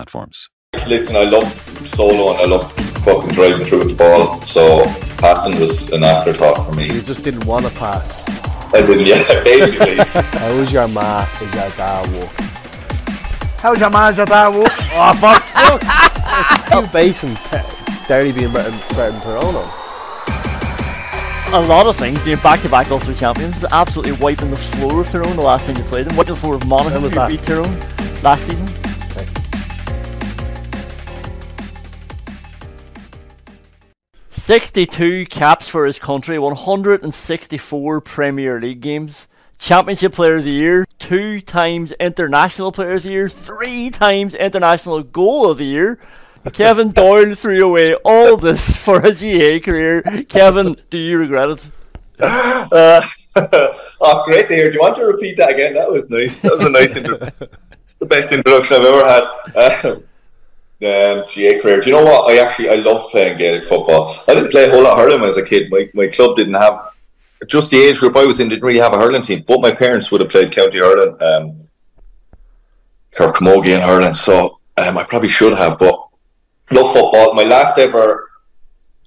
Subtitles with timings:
[0.00, 0.48] platforms.
[0.86, 1.46] Listen, I love
[1.86, 2.72] solo and I love
[3.04, 4.82] fucking driving through the ball, so
[5.18, 6.86] passing was an afterthought for me.
[6.86, 8.22] You just didn't want to pass.
[8.72, 9.98] I didn't, yeah, basically.
[10.38, 12.32] How was your ma as your dad walk?
[13.60, 14.72] How's your ma as your dad walk?
[14.94, 15.42] oh, fuck!
[16.72, 17.36] you basing
[18.08, 19.64] Derry being better, better than Toronto?
[21.52, 22.22] a lot of things.
[22.24, 25.82] Being back-to-back Ulster champions is absolutely wiping the floor of Tyrone the last time you
[25.84, 26.16] played them.
[26.16, 27.76] Wiping the floor of Monaghan was who beat Tyrone
[28.22, 28.68] last season.
[34.50, 39.28] 62 caps for his country, 164 Premier League games,
[39.60, 45.04] Championship Player of the Year, two times International Player of the Year, three times International
[45.04, 46.00] Goal of the Year.
[46.52, 50.02] Kevin Doyle threw away all this for a GAA career.
[50.28, 51.70] Kevin, do you regret it?
[52.20, 53.00] Uh,
[53.36, 54.66] oh, it's great to hear.
[54.66, 55.74] Do you want to repeat that again?
[55.74, 56.40] That was nice.
[56.40, 57.18] That was a nice intro.
[58.00, 59.24] the best introduction I've ever had.
[59.54, 60.00] Uh,
[60.82, 61.80] um, GAA career.
[61.80, 62.30] Do you know what?
[62.30, 64.14] I actually I loved playing Gaelic football.
[64.28, 65.70] I didn't play a whole lot of hurling when I was a kid.
[65.70, 66.92] My my club didn't have
[67.46, 69.44] just the age group I was in didn't really have a hurling team.
[69.46, 71.68] But my parents would have played county hurling, um,
[73.14, 74.14] Kirkcamogie and hurling.
[74.14, 75.78] So um, I probably should have.
[75.78, 76.00] But
[76.70, 77.34] love football.
[77.34, 78.30] My last ever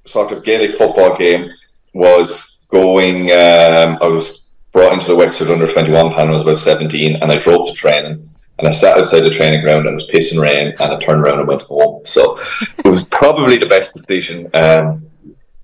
[0.05, 1.49] sort of Gaelic football game
[1.93, 3.31] was going.
[3.31, 4.41] Um, I was
[4.71, 6.35] brought into the Wexford under twenty one panel.
[6.35, 9.61] I was about seventeen, and I drove to training and I sat outside the training
[9.61, 12.05] ground and it was pissing rain and I turned around and went home.
[12.05, 12.37] So
[12.77, 15.09] it was probably the best decision, um,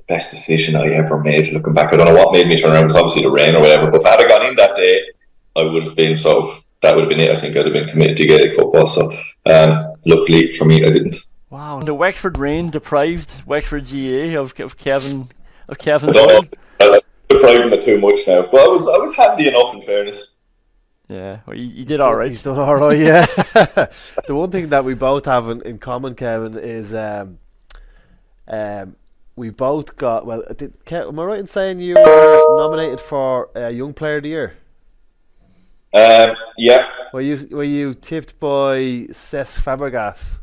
[0.07, 1.51] best decision I ever made.
[1.53, 2.83] Looking back, I don't know what made me turn around.
[2.83, 3.91] It was obviously the rain or whatever.
[3.91, 5.03] But if I had gone in that day,
[5.55, 7.29] I would have been sort of that would have been it.
[7.29, 8.85] I think I'd have been committed to Gaelic football.
[8.85, 9.11] So
[9.45, 11.17] um, luckily for me, I didn't.
[11.49, 15.29] Wow, the Wexford rain deprived Wexford GAA of, of Kevin
[15.67, 16.09] of Kevin.
[16.09, 17.01] I don't know.
[17.27, 18.43] depriving it too much now.
[18.43, 20.38] But I was I was handy enough in fairness.
[21.09, 22.27] Yeah, well, you, you did all right.
[22.27, 22.97] He's done all right.
[22.97, 23.25] Yeah.
[24.27, 27.39] the one thing that we both have in, in common, Kevin, is um,
[28.47, 28.95] um,
[29.35, 30.27] we both got.
[30.27, 34.23] Well, did, am I right in saying you were nominated for uh, Young Player of
[34.23, 34.57] the Year?
[35.95, 36.89] Um, yeah.
[37.11, 38.77] Were you were you tipped by
[39.09, 40.37] Cesc Fabregas?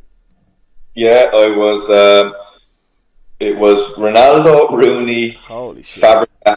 [0.94, 1.88] Yeah, I was.
[1.88, 2.34] Um,
[3.38, 6.02] it was Ronaldo, Rooney, Holy shit.
[6.02, 6.56] Fabregas,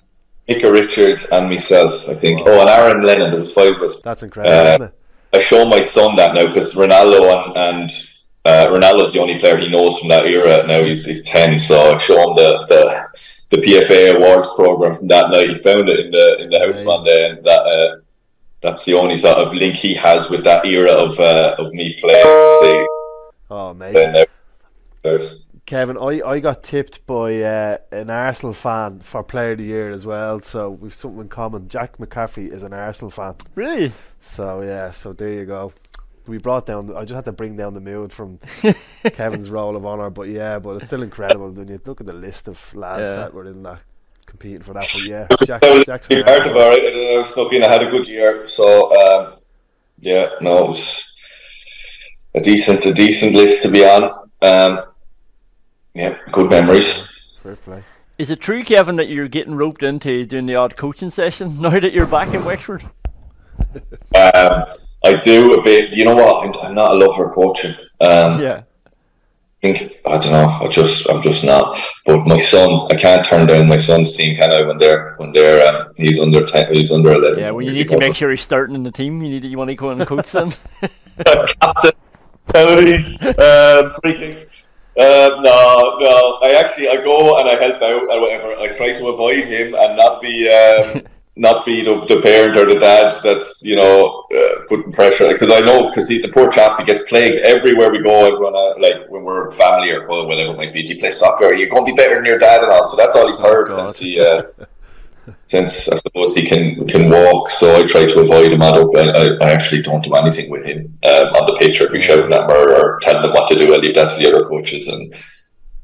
[0.50, 2.42] Micah Richards and myself, I think.
[2.46, 3.30] Oh, and Aaron Lennon.
[3.30, 4.02] There was five of us.
[4.02, 4.86] That's incredible.
[4.86, 4.90] Uh,
[5.32, 7.92] I show my son that now because Ronaldo and, and
[8.46, 10.66] uh, Ronaldo's the only player he knows from that era.
[10.66, 15.08] Now he's he's ten, so I show him the the, the PFA awards program from
[15.10, 15.50] that night.
[15.50, 18.02] He found it in the in the house one day, and that uh,
[18.62, 21.96] that's the only sort of link he has with that era of uh, of me
[22.02, 22.24] playing.
[22.26, 22.88] To see.
[23.52, 24.26] Oh, amazing.
[25.70, 29.66] There's, Kevin, I, I got tipped by uh, an Arsenal fan for Player of the
[29.66, 31.68] Year as well, so we've something in common.
[31.68, 33.36] Jack McCaffrey is an Arsenal fan.
[33.56, 33.92] Really?
[34.20, 35.74] So yeah, so there you go.
[36.28, 36.96] We brought down.
[36.96, 38.40] I just had to bring down the mood from
[39.14, 42.14] Kevin's roll of honour, but yeah, but it's still incredible when you look at the
[42.14, 43.16] list of lads Yeah.
[43.16, 43.82] that were in that
[44.26, 44.88] competing for that.
[44.94, 46.24] But yeah, Jack, I was Jackson.
[46.24, 47.16] part of it.
[47.16, 47.64] I was snuck in.
[47.64, 49.40] I had a good year, so um,
[50.00, 51.04] yeah, no, it was
[52.36, 54.04] a decent, a decent list to be on.
[54.42, 54.84] Um,
[56.00, 57.08] yeah, good memories.
[57.44, 57.84] Fair play.
[58.18, 61.78] Is it true, Kevin, that you're getting roped into doing the odd coaching session now
[61.78, 62.84] that you're back in Wexford?
[64.16, 64.66] Um,
[65.04, 65.92] I do a bit.
[65.92, 66.48] You know what?
[66.48, 67.76] I'm, I'm not a lover of coaching.
[68.00, 68.64] Um, Yeah.
[69.62, 70.48] I think I don't know.
[70.62, 71.78] I just I'm just not.
[72.06, 74.66] But my son, I can't turn down my son's team, can I?
[74.66, 77.40] When they're when they're um, he's under ten, he's under eleven.
[77.40, 79.22] Yeah, well, you need to make sure he's starting in the team.
[79.22, 80.54] You need you want to go and coach them.
[81.26, 81.92] captain
[82.48, 84.46] penalties, um, free kicks.
[85.00, 86.40] Um, no, no.
[86.42, 88.54] I actually I go and I help out and whatever.
[88.60, 91.04] I try to avoid him and not be um,
[91.38, 95.52] not be the, the parent or the dad that's you know uh, putting pressure because
[95.52, 98.26] I know because the poor chap he gets plagued everywhere we go.
[98.26, 100.84] Everyone uh, like when we're family or whatever it might be.
[100.84, 101.54] Do you play soccer?
[101.54, 102.86] You're going to be better than your dad and all.
[102.86, 104.20] So that's all he's heard oh, since he.
[104.20, 104.44] Uh,
[105.48, 108.62] since I suppose he can can walk, so I try to avoid him.
[108.62, 108.98] I don't.
[108.98, 112.34] I, I actually don't do anything with him um, on the pitch or be shouting
[112.34, 113.74] at him or, or telling him what to do.
[113.74, 115.14] I leave that to the other coaches and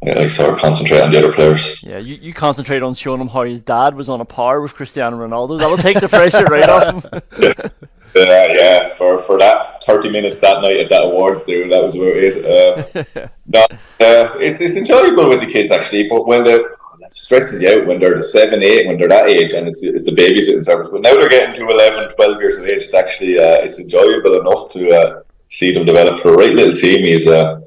[0.08, 1.82] I sort of concentrate on the other players.
[1.82, 4.76] Yeah, you, you concentrate on showing him how his dad was on a par with
[4.76, 5.58] Cristiano Ronaldo.
[5.58, 7.22] That will take the pressure right off him.
[8.16, 8.94] yeah, yeah.
[8.96, 12.36] For for that thirty minutes that night at that awards do, that was about it.
[13.16, 16.64] Um, no, uh, it's it's enjoyable with the kids actually, but when the
[17.13, 20.07] stresses you out when they're the seven, eight, when they're that age, and it's it's
[20.07, 20.88] a babysitting service.
[20.88, 22.84] But now they're getting to 11, 12 years of age.
[22.84, 26.74] It's actually uh, it's enjoyable enough to uh, see them develop for a right little
[26.74, 27.04] team.
[27.04, 27.62] He's uh,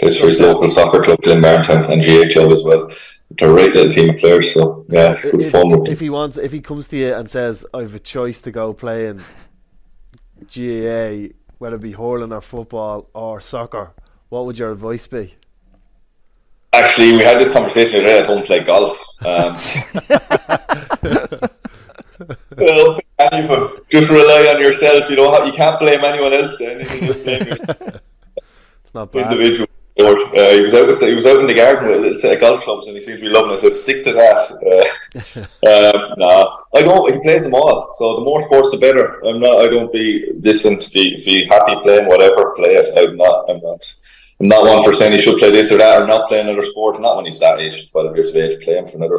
[0.00, 2.90] plays for his local soccer club, Glenbarntown, and GAA club as well.
[3.38, 5.86] They're a right little team of players, so yeah, it's good if, fun.
[5.86, 8.50] If he wants, if he comes to you and says, "I have a choice to
[8.50, 9.18] go play in
[10.52, 13.92] GAA, whether it be hurling or football or soccer,"
[14.28, 15.34] what would your advice be?
[16.74, 18.18] Actually, we had this conversation today.
[18.18, 19.00] I don't play golf.
[19.24, 19.56] Um,
[22.56, 22.98] well.
[23.88, 25.08] Just rely on yourself.
[25.08, 26.60] You know, you can't blame anyone else.
[26.60, 28.00] Anything, just blame yourself.
[28.82, 29.32] it's not bad.
[29.32, 29.68] Individual.
[29.96, 32.32] Uh, he was out with the, he was out in the garden with a set
[32.32, 33.60] of golf clubs, and he seems to be loving it.
[33.60, 34.50] So stick to that.
[34.66, 37.12] Uh, um, nah, I don't.
[37.12, 39.24] He plays them all, so the more sports, the better.
[39.24, 39.64] I'm not.
[39.64, 40.88] I don't be distant.
[40.88, 42.98] If you, if you happy playing whatever, play it.
[42.98, 43.48] I'm not.
[43.48, 43.94] I'm not.
[44.40, 46.62] I'm not one for saying he should play this or that or not play another
[46.62, 47.00] sport.
[47.00, 49.18] Not when he's that age, 12 years of age, playing for another.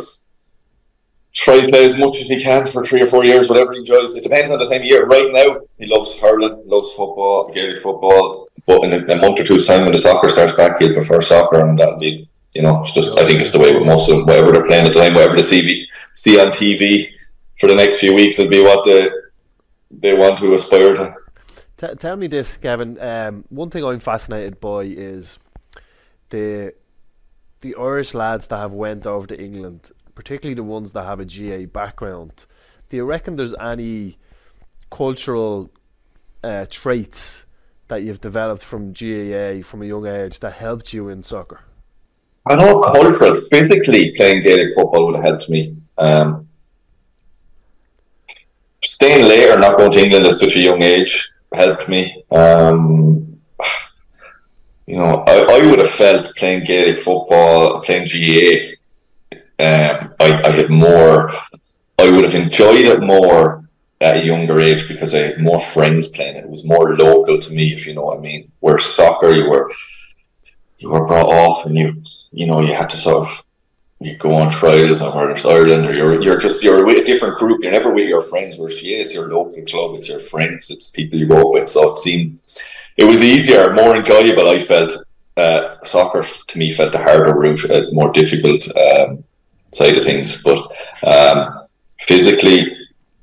[1.34, 3.80] Try to play as much as he can for three or four years, whatever he
[3.80, 4.16] enjoys.
[4.16, 5.06] It depends on the time of year.
[5.06, 8.48] Right now, he loves hurling, loves football, Gaelic football.
[8.66, 11.22] But in a, a month or two's time, when the soccer starts back, he'll prefer
[11.22, 13.18] soccer, and that'll be, you know, it's just.
[13.18, 14.26] I think it's the way with most of them.
[14.26, 17.12] Whatever they're playing at the time, whatever they see see on TV
[17.60, 19.10] for the next few weeks, it'll be what they
[19.92, 21.14] they want to aspire to.
[21.78, 23.00] T- tell me this, Kevin.
[23.02, 25.40] Um, one thing I'm fascinated by is
[26.30, 26.74] the
[27.62, 31.26] the Irish lads that have went over to England, particularly the ones that have a
[31.26, 32.46] GAA background.
[32.90, 34.18] Do you reckon there's any
[34.92, 35.72] cultural
[36.44, 37.46] uh, traits
[37.88, 41.62] that you've developed from GAA from a young age that helped you in soccer?
[42.48, 45.76] I know cultural, physically playing Gaelic football would have helped me.
[45.98, 46.48] Um,
[48.84, 52.24] staying later, not going to England at such a young age, helped me.
[52.32, 53.40] Um,
[54.86, 58.76] you know, I, I would have felt playing Gaelic football, playing GAA,
[59.58, 61.32] um, I, I had more,
[61.98, 63.64] I would have enjoyed it more
[64.02, 66.44] at a younger age because I had more friends playing it.
[66.44, 68.52] It was more local to me, if you know what I mean.
[68.60, 69.72] Where soccer, you were,
[70.80, 73.45] you were brought off and you, you know, you had to sort of
[74.06, 77.04] you go on trials and whether it's Ireland or you're you're just you're with a
[77.04, 77.62] different group.
[77.62, 78.58] You're never with your friends.
[78.58, 81.70] Where she is your local club, it's your friends, it's people you go with.
[81.70, 82.40] So it seemed
[82.98, 84.48] it was easier, more enjoyable.
[84.48, 84.92] I felt
[85.38, 89.24] uh, soccer to me felt the harder route, more difficult um,
[89.74, 90.42] side of things.
[90.42, 90.72] But
[91.04, 91.68] um,
[92.00, 92.76] physically,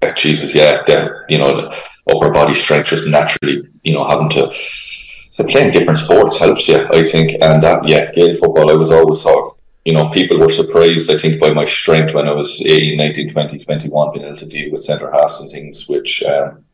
[0.02, 1.76] uh, Jesus, yeah, the, you know, the
[2.10, 4.50] upper body strength just naturally, you know, having to.
[4.52, 8.70] So playing different sports helps you, I think, and that yeah, Gaelic football.
[8.70, 12.14] I was always sort of you know, people were surprised, I think, by my strength
[12.14, 15.50] when I was 18, 19, 20, 21, being able to deal with centre halves and
[15.50, 16.64] things, which um,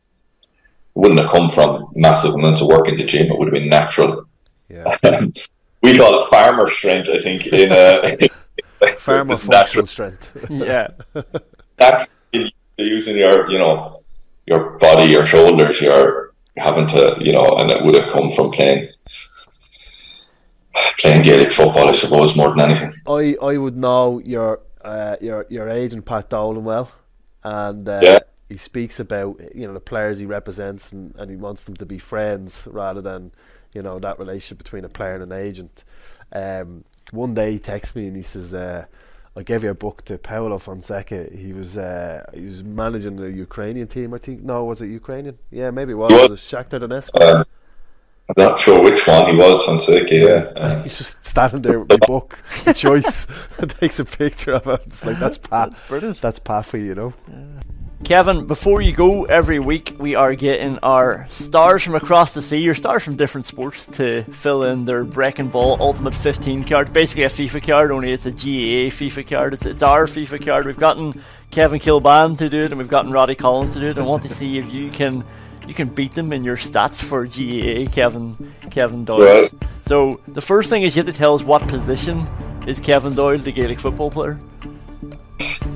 [0.95, 3.31] wouldn't have come from massive amounts of work in the gym.
[3.33, 4.27] It would have been natural.
[4.69, 4.97] Yeah.
[5.83, 8.19] we call it farmer strength, I think, in a
[8.99, 10.47] farmer natural strength.
[10.51, 10.89] yeah.
[11.79, 14.03] Naturally using your, you know,
[14.47, 18.51] your body, your shoulders, you're having to, you know, and it would have come from
[18.51, 18.89] playing
[20.99, 22.93] playing Gaelic football, I suppose, more than anything.
[23.07, 26.91] I, I would know your uh, your your agent Pat Dolan well,
[27.43, 28.19] and uh, yeah.
[28.49, 31.87] he speaks about you know the players he represents, and, and he wants them to
[31.87, 33.33] be friends rather than
[33.73, 35.85] you know that relationship between a player and an agent.
[36.33, 38.87] Um, one day he texts me and he says, uh,
[39.37, 41.29] "I gave you a book to Paulo Fonseca.
[41.33, 44.43] He was uh, he was managing the Ukrainian team, I think.
[44.43, 45.39] No, was it Ukrainian?
[45.51, 46.13] Yeah, maybe it was.
[46.13, 47.45] It was Shakhtar Donetsk." Uh,
[48.29, 50.61] I'm not sure which one he was on Siki, yeah.
[50.61, 52.39] Uh, He's just standing there with a book,
[52.75, 53.27] choice,
[53.59, 54.89] and takes a picture of it.
[54.91, 55.71] Just like that's Pat.
[55.71, 56.21] That's brilliant.
[56.21, 57.15] That's Pat for you, you know.
[57.27, 57.45] Yeah.
[58.05, 62.69] Kevin, before you go, every week we are getting our stars from across the sea,
[62.69, 66.93] or stars from different sports, to fill in their Breaking Ball Ultimate 15 card.
[66.93, 69.55] Basically, a FIFA card, only it's a GAA FIFA card.
[69.55, 70.67] It's, it's our FIFA card.
[70.67, 71.13] We've gotten
[71.51, 73.99] Kevin Kilbane to do it, and we've gotten Roddy Collins to do it.
[73.99, 75.25] I want to see if you can
[75.69, 79.43] you can beat them in your stats for GAA, Kevin Kevin Doyle.
[79.43, 79.53] Right.
[79.83, 82.27] So the first thing is you have to tell us what position
[82.67, 84.39] is Kevin Doyle, the Gaelic football player.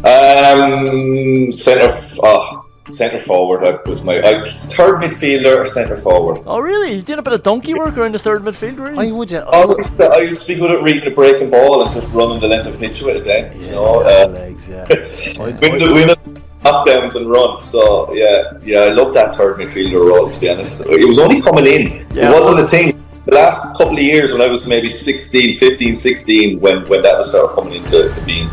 [0.05, 3.65] Um, centre, f- oh, centre forward.
[3.65, 6.43] That was my I, third midfielder or centre forward.
[6.47, 6.95] Oh, really?
[6.95, 9.39] You did a bit of donkey work around the third midfield, were I would you?
[9.39, 12.11] I used, to, I used to be good at reading the breaking ball and just
[12.13, 13.25] running the length of pitch with it.
[13.25, 14.85] Then you know, uh, legs, yeah.
[15.39, 17.63] win the win the knockdowns and run.
[17.63, 20.31] So yeah, yeah, I love that third midfielder role.
[20.31, 22.07] To be honest, it was only coming in.
[22.15, 22.29] Yeah.
[22.29, 23.05] It wasn't a thing.
[23.27, 27.19] The last couple of years when I was maybe 16, 15, 16, when, when that
[27.19, 28.51] was started coming into to being.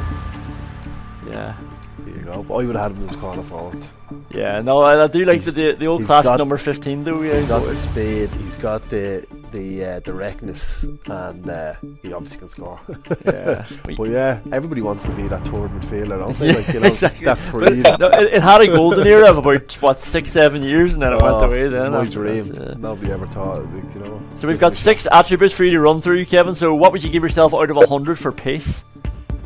[1.28, 1.56] Yeah.
[2.00, 2.44] There you go.
[2.44, 3.88] But I would have had him as corner forward.
[4.32, 7.04] Yeah, no, I, I do like the, the the old he's classic got- number 15,
[7.04, 7.22] though.
[7.22, 11.74] Yeah, He's got the speed, he's got the the uh, directness, and uh,
[12.04, 12.80] he obviously can score.
[13.26, 13.66] yeah.
[13.98, 16.54] but yeah, everybody wants to be that third midfielder, don't they?
[16.54, 17.26] Like, you know, exactly.
[17.26, 20.94] that But, no, it, it had a golden era of about what six, seven years,
[20.94, 21.68] and then it went Oh, away.
[21.68, 22.54] Then my after dream.
[22.54, 22.74] yeah.
[22.78, 24.22] Nobody ever thought, like, you know.
[24.36, 26.54] So we've got six attributes for you to run through, Kevin.
[26.54, 28.84] So what would you give yourself out of hundred for pace?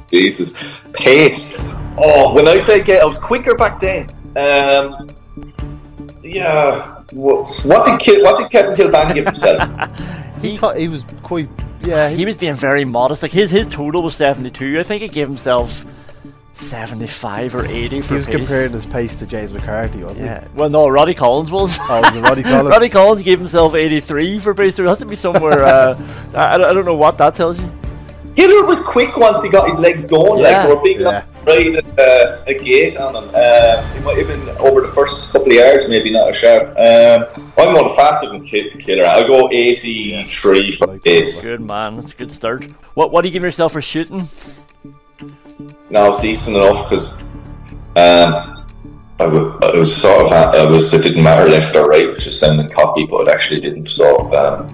[0.10, 0.52] Jesus.
[0.94, 1.48] Pace.
[1.98, 4.10] Oh, when I played game, I was quicker back then.
[4.36, 5.10] Um,
[6.24, 7.02] yeah.
[7.12, 10.00] What, what did Ki- what did Kevin Kilbane give himself?
[10.42, 11.48] He thought he was quite.
[11.84, 13.24] Yeah, He was being very modest.
[13.24, 14.78] Like his his total was seventy two.
[14.78, 15.86] I think he gave himself
[16.54, 18.36] seventy five or eighty for he was pace.
[18.36, 20.46] comparing his pace to James McCarthy, wasn't Yeah.
[20.54, 21.78] Well, no, Roddy Collins was.
[21.84, 22.68] Oh, was it Roddy Collins?
[22.70, 24.76] Roddy Collins gave himself 83 for pace.
[24.76, 25.64] There has to be somewhere.
[25.64, 25.98] Uh,
[26.34, 27.72] I, I I don't know what that tells you.
[28.36, 30.42] Gillard was quick once he got his legs going.
[30.42, 30.66] Yeah.
[30.66, 31.10] Like, they were big Yeah.
[31.10, 33.24] enough to ride at, uh, a gate on him.
[33.36, 36.70] Um, he might have been over the first couple of yards, maybe not a sharp.
[36.78, 37.26] Um,
[37.58, 39.06] I'm going faster than Ki- Killer.
[39.06, 41.44] I'll go 83 for Like pace.
[41.44, 42.66] Good man, that's a good start.
[42.96, 44.28] What What do you giving yourself for shooting?
[45.90, 47.14] No, it's decent enough because
[47.96, 48.66] um,
[49.20, 52.26] I, w- I was sort of I was it didn't matter left or right, which
[52.26, 53.90] is sounding cocky, but it actually didn't.
[53.90, 54.68] So um,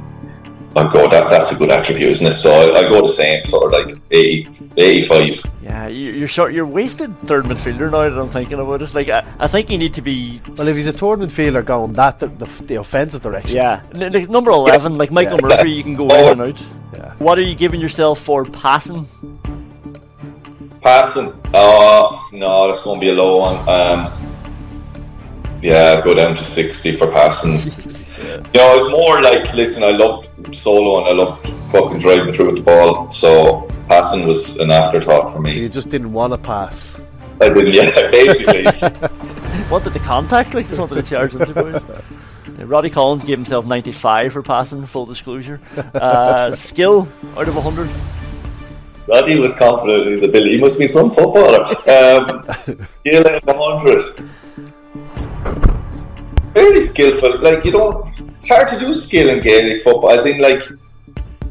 [0.88, 2.38] I go that that's a good attribute, isn't it?
[2.38, 5.43] So I, I go the same, sort of like 80, 85.
[5.62, 6.53] Yeah, you, you're short.
[6.53, 8.93] You're wasted third midfielder now that I'm thinking about it.
[8.93, 10.41] Like I, I think you need to be.
[10.57, 14.12] Well, if he's a third midfielder going that the, the, the offensive direction, Yeah, N-
[14.13, 15.48] like number eleven, like Michael Yeah.
[15.57, 16.63] Murphy, you can go in and out.
[16.93, 17.13] Yeah.
[17.19, 19.07] What are you giving yourself for passing?
[20.81, 23.57] Passing, oh no, that's going to be a low one.
[23.67, 27.57] Um, yeah, go down to 60 for passing.
[28.29, 32.48] You know, it's more like, listen, I loved solo and I loved fucking driving through
[32.48, 35.53] with the ball, so passing was an afterthought for So me.
[35.59, 37.00] you just didn't want to pass.
[37.41, 38.63] I didn't, yeah, basically.
[39.71, 41.53] Wanted the contact, like just wanted to charge them.
[41.53, 41.81] boys.
[42.59, 44.83] Roddy Collins gave himself 95 for passing.
[44.83, 45.59] Full disclosure.
[45.93, 47.07] Uh, skill
[47.38, 47.89] out of 100.
[49.07, 50.55] Roddy was confident in his ability.
[50.55, 51.65] He must be some footballer.
[51.89, 52.45] Um,
[53.05, 54.29] Gill at 100.
[56.60, 57.39] Very skillful.
[57.42, 58.06] Like, you don't.
[58.38, 60.12] It's hard to do skill in Gaelic football.
[60.12, 60.62] As in, like,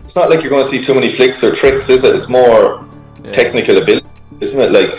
[0.04, 2.14] it's not like you're going to see too many flicks or tricks, is it?
[2.14, 2.84] It's more
[3.32, 4.06] technical ability,
[4.40, 4.70] isn't it?
[4.72, 4.90] Like,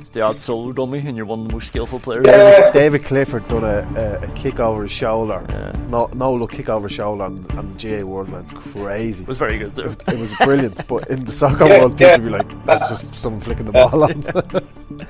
[0.00, 2.24] It's the odd solo dummy, and you're one of the most skillful players.
[2.26, 5.44] yeah, David Clifford done a, a, a kick over his shoulder.
[5.48, 5.72] Yeah.
[5.88, 9.22] No, no look kick over his shoulder, and, and the GAA world went crazy.
[9.24, 9.74] It was very good.
[9.74, 9.84] Though.
[10.12, 12.16] It was brilliant, but in the soccer Yeah, world, people yeah.
[12.18, 13.88] would be like, "That's just someone flicking the Yeah.
[13.88, 14.24] ball on."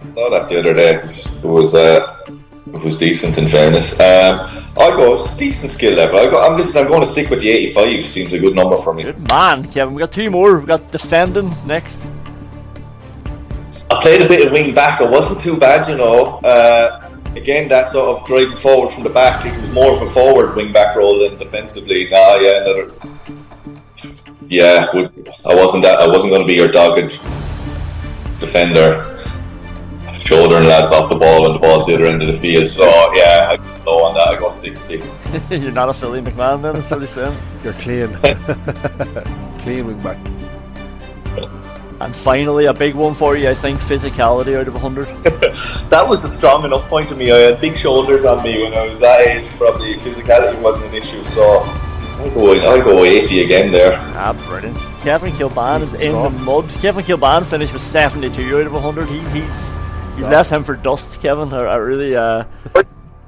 [0.00, 0.94] I saw that the other day.
[0.96, 2.34] It was, it uh, it
[2.72, 3.92] was decent in fairness.
[3.94, 6.18] Um, I go it's decent skill level.
[6.18, 6.84] I go, I'm listening.
[6.84, 8.02] I'm going to stick with the 85.
[8.04, 9.02] Seems a good number for me.
[9.04, 9.94] Good man, Kevin.
[9.94, 10.58] We got two more.
[10.58, 12.06] We got defending next.
[13.90, 15.00] I played a bit of wing back.
[15.00, 16.38] It wasn't too bad, you know.
[16.44, 19.44] Uh, again, that sort of driving forward from the back.
[19.46, 22.08] It was more of a forward wing back role than defensively.
[22.10, 22.92] Nah, yeah, another.
[24.48, 24.86] Yeah,
[25.44, 26.00] I wasn't that.
[26.00, 27.18] I wasn't going to be your dogged
[28.40, 29.18] defender,
[30.28, 32.68] shouldering lads off the ball when the ball's the other end of the field.
[32.68, 34.28] So yeah, I go low on that.
[34.28, 35.02] I go sixty.
[35.50, 36.74] you're not a Philly McMahon, then.
[36.74, 37.36] That's what he's saying.
[37.64, 38.12] You're clean,
[39.58, 40.18] clean wing back.
[42.00, 45.08] And finally, a big one for you, I think, physicality out of 100.
[45.90, 47.32] That was a strong enough point to me.
[47.32, 49.48] I had big shoulders on me when I was that age.
[49.56, 51.24] Probably physicality wasn't an issue.
[51.24, 52.52] So I'll go.
[52.60, 53.98] I'll go eighty again there.
[54.14, 54.76] Ah, brilliant.
[55.00, 56.30] Kevin Kilbane is Decent in score.
[56.30, 56.68] the mud.
[56.82, 59.08] Kevin Kilbane finished with 72 out of 100.
[59.08, 59.74] He, he's
[60.18, 61.52] you've left him for dust, Kevin.
[61.52, 62.44] I, I really, uh,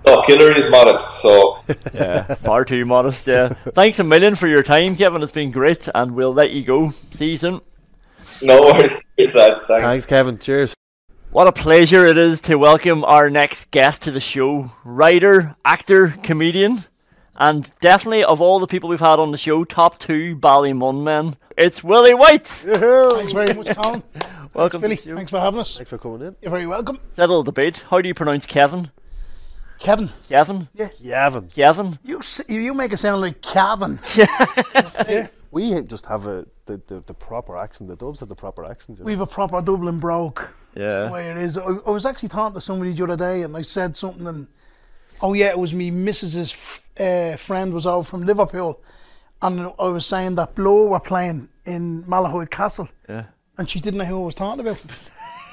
[0.06, 1.20] Oh, Killer is modest.
[1.20, 1.58] So
[1.94, 3.26] yeah, far too modest.
[3.26, 3.50] Yeah.
[3.74, 5.22] Thanks a million for your time, Kevin.
[5.22, 6.90] It's been great, and we'll let you go.
[7.10, 7.60] See you soon.
[8.42, 9.04] no worries.
[9.18, 9.62] Cheers, lads.
[9.64, 9.82] Thanks.
[9.84, 10.38] Thanks, Kevin.
[10.38, 10.74] Cheers.
[11.30, 14.72] What a pleasure it is to welcome our next guest to the show.
[14.84, 16.84] Writer, actor, comedian,
[17.40, 21.36] and definitely of all the people we've had on the show, top two Ballymun men.
[21.56, 22.46] It's Willie White.
[22.46, 24.02] Thanks very much, Colin.
[24.54, 24.80] Welcome.
[24.80, 25.76] Billy, to thanks for having us.
[25.76, 26.36] Thanks for coming in.
[26.42, 26.98] You're very welcome.
[27.10, 27.84] Settle the debate.
[27.90, 28.90] How do you pronounce Kevin?
[29.78, 30.68] Kevin, Kevin?
[30.74, 30.88] Yeah.
[31.54, 31.98] Kevin?
[32.04, 33.98] you s- you you make it sound like Calvin.
[35.52, 37.90] We just have a the, the, the proper accent.
[37.90, 38.98] The Dubs have the proper accent.
[38.98, 39.06] you know.
[39.06, 40.36] We've a proper Dublin brogue.
[40.74, 41.04] That's Yeah.
[41.06, 41.56] the way it is.
[41.58, 44.46] I, I was actually talking to somebody the other day, and I said something, and
[45.20, 45.90] oh yeah, it was me.
[45.90, 48.80] Mrs.'s f- uh, friend was over from Liverpool,
[49.42, 53.24] and I was saying that Blow were playing in Malahide Castle, Yeah.
[53.58, 54.84] and she didn't know who I was talking about.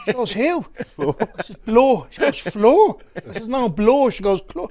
[0.08, 0.66] She goes, who?
[1.00, 2.08] I said, Blow.
[2.12, 2.98] She goes, Flo.
[3.30, 4.10] I says, no, Blow.
[4.10, 4.70] She goes, Blow.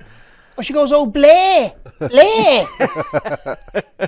[0.56, 2.66] Oh, she goes, oh, Blay, Blay.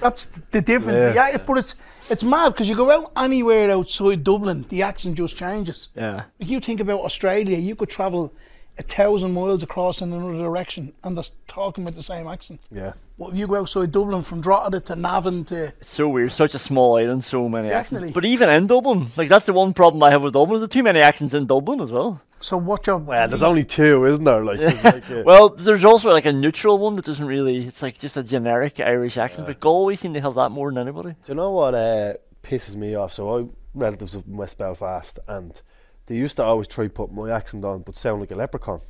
[0.00, 1.02] That's the difference.
[1.14, 1.30] Yeah.
[1.30, 1.74] Yeah, but it's
[2.10, 5.88] it's mad because you go out anywhere outside Dublin, the accent just changes.
[5.94, 6.24] Yeah.
[6.38, 8.30] If you think about Australia, you could travel
[8.78, 12.60] a thousand miles across in another direction and they're talking with the same accent.
[12.70, 12.94] Yeah.
[13.18, 16.32] But if you go outside Dublin from Drogheda to Navan to It's so weird.
[16.32, 18.08] Such a small island, so many Definitely.
[18.08, 18.14] accents.
[18.14, 20.56] But even in Dublin, like that's the one problem I have with Dublin.
[20.56, 22.20] Is there too many accents in Dublin as well?
[22.40, 24.44] so what your Well, there's only two, isn't there?
[24.44, 27.66] Like, there's like a, Well, there's also like a neutral one that doesn't really.
[27.66, 29.46] It's like just a generic Irish accent.
[29.46, 31.10] But Galway seem to have that more than anybody.
[31.10, 33.14] Do you know what uh, pisses me off?
[33.14, 35.60] So I relatives up in West Belfast, and
[36.06, 38.80] they used to always try put my accent on, but sound like a leprechaun.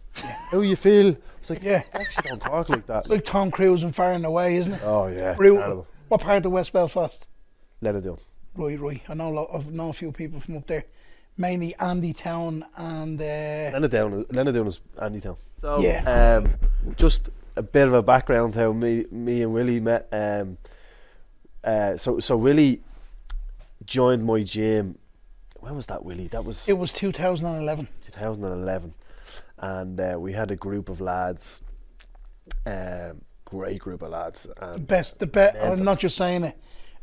[0.50, 1.16] How you feel?
[1.40, 1.82] It's like, Yeah.
[1.92, 3.00] I actually don't talk like that.
[3.00, 4.80] it's like Tom Cruise and Far and Away, isn't it?
[4.84, 5.86] oh yeah, it's Ru- terrible.
[6.08, 7.26] what part of West Belfast?
[7.80, 8.18] Let it do.
[8.56, 9.02] Right, right.
[9.08, 10.84] I know, a lot, I know a few people from up there.
[11.36, 15.36] Mainly Andy Town and uh, Lenadoon, is- Lenadoon is Andytown.
[15.60, 16.36] So, Yeah.
[16.44, 16.54] um,
[16.96, 20.06] just a bit of a background how me, me and Willie met.
[20.12, 20.58] Um,
[21.64, 22.82] uh, so, so Willie
[23.84, 24.96] joined my gym.
[25.64, 26.28] When was that, Willie?
[26.28, 27.88] That was it was 2011.
[28.02, 28.92] 2011,
[29.60, 31.62] and uh, we had a group of lads,
[32.66, 35.56] um, great group of lads, and Best, the best.
[35.56, 36.58] I'm not just saying it.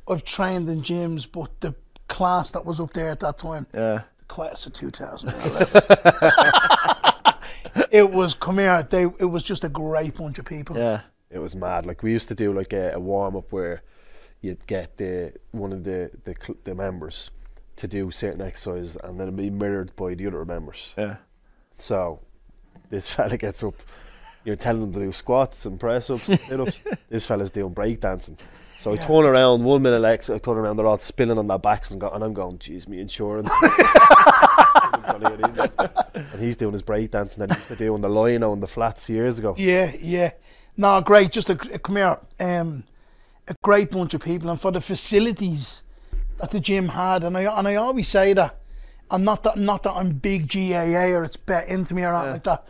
[0.08, 1.74] I've trained in gyms, but the
[2.08, 4.02] class that was up there at that time, Yeah.
[4.20, 7.34] The class of 2011.
[7.92, 8.88] it was come here.
[8.88, 10.78] They it was just a great bunch of people.
[10.78, 11.02] Yeah.
[11.32, 11.88] it was mad.
[11.88, 13.82] Like we used to do like a, a warm up where
[14.40, 17.32] you'd get the one of the the, cl- the members
[17.78, 20.94] to do certain exercises, and then it'd be mirrored by the other members.
[20.98, 21.18] Yeah.
[21.78, 22.20] So
[22.90, 23.76] this fella gets up,
[24.44, 26.80] you're telling him to do squats and press ups, sit ups.
[27.10, 28.38] this fella's doing breakdancing.
[28.80, 31.60] So I turn around, one minute legs, I turn around, they're all spinning on their
[31.60, 33.50] backs, and, go, and I'm going, geez, me insurance.
[33.52, 35.72] Someone's gonna get injured.
[36.16, 38.68] and he's doing his breakdancing that he used to do on the line on the
[38.68, 39.54] flats years ago.
[39.58, 40.32] Yeah, yeah.
[40.78, 41.32] No, great.
[41.32, 42.18] Just a, a come here.
[42.40, 42.86] Um,
[43.48, 45.84] a great bunch of people, and for the facilities
[46.42, 48.58] that the gym had, and I and I always say that,
[49.10, 52.34] and not that not that I'm big GAA or it's bet into me or anything
[52.34, 52.66] like that,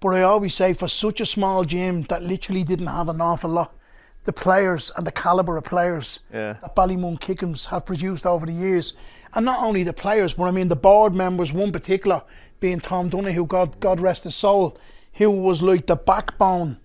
[0.00, 3.50] but I always say for such a small gym that literally didn't have an awful
[3.50, 3.74] lot,
[4.24, 6.54] the players and the caliber of players Yeah.
[6.60, 8.94] that Ballymun Kickhams have produced over the years,
[9.34, 11.52] and not only the players, but I mean the board members.
[11.52, 12.22] One particular
[12.60, 14.76] being Tom Donoghue, God God rest his soul,
[15.14, 16.78] who was like the backbone,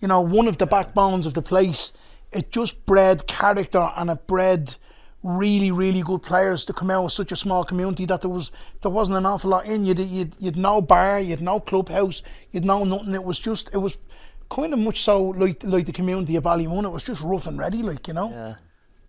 [0.00, 1.92] you know, one of the backbones of the place.
[2.32, 4.74] It just bred character and it bred
[5.24, 8.52] really, really good players to come out of such a small community that there was
[8.82, 9.86] there wasn't an awful lot in.
[9.86, 13.14] You'd you'd, you'd no bar, you'd no clubhouse, you'd no nothing.
[13.14, 13.96] It was just it was
[14.50, 16.84] kind of much so like like the community of Ballymun.
[16.84, 18.30] It was just rough and ready, like you know.
[18.30, 18.54] Yeah.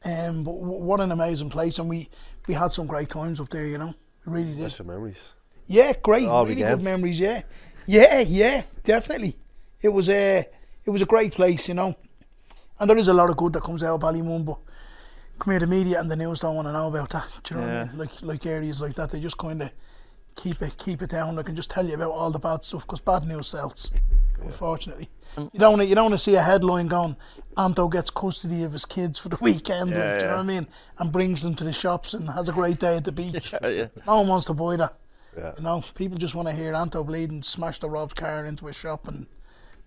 [0.05, 2.09] Um, but w- what an amazing place, and we
[2.47, 3.65] we had some great times up there.
[3.65, 3.93] You know,
[4.25, 4.71] we really did.
[4.71, 5.33] Special memories.
[5.67, 7.19] Yeah, great, All really good memories.
[7.19, 7.41] Yeah,
[7.87, 9.35] yeah, yeah, definitely.
[9.81, 10.47] It was a
[10.85, 11.95] it was a great place, you know.
[12.79, 14.57] And there is a lot of good that comes out of Ballymun, but
[15.39, 17.27] come here, the media and the news don't want to know about that.
[17.43, 17.97] Do you know what I mean?
[17.97, 19.71] Like like areas like that, they just kind of
[20.35, 21.35] keep it keep it down.
[21.35, 23.91] They can just tell you about all the bad stuff because bad news sells.
[24.41, 27.15] Unfortunately, um, you don't wanna, you don't want to see a headline going,
[27.57, 29.91] Anto gets custody of his kids for the weekend.
[29.91, 30.67] like, Yeah, do you know what I mean?
[30.99, 33.53] And brings them to the shops and has a great day at the beach.
[33.63, 33.87] yeah.
[34.05, 34.97] No one wants to buy that.
[35.37, 35.53] Yeah.
[35.57, 38.67] You know, people just want to hear Anto bleed and smash the Rob's car into
[38.67, 39.25] a shop, and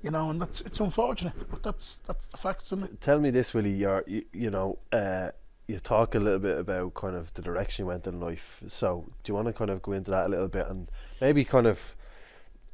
[0.02, 3.00] you know, and that's it's unfortunate, but that's that's the facts, isn't it?
[3.00, 3.72] Tell me this, Willie.
[3.72, 5.30] You're, you, you know, uh,
[5.66, 8.62] you talk a little bit about kind of the direction you went in life.
[8.68, 11.44] So, do you want to kind of go into that a little bit and maybe
[11.44, 11.96] kind of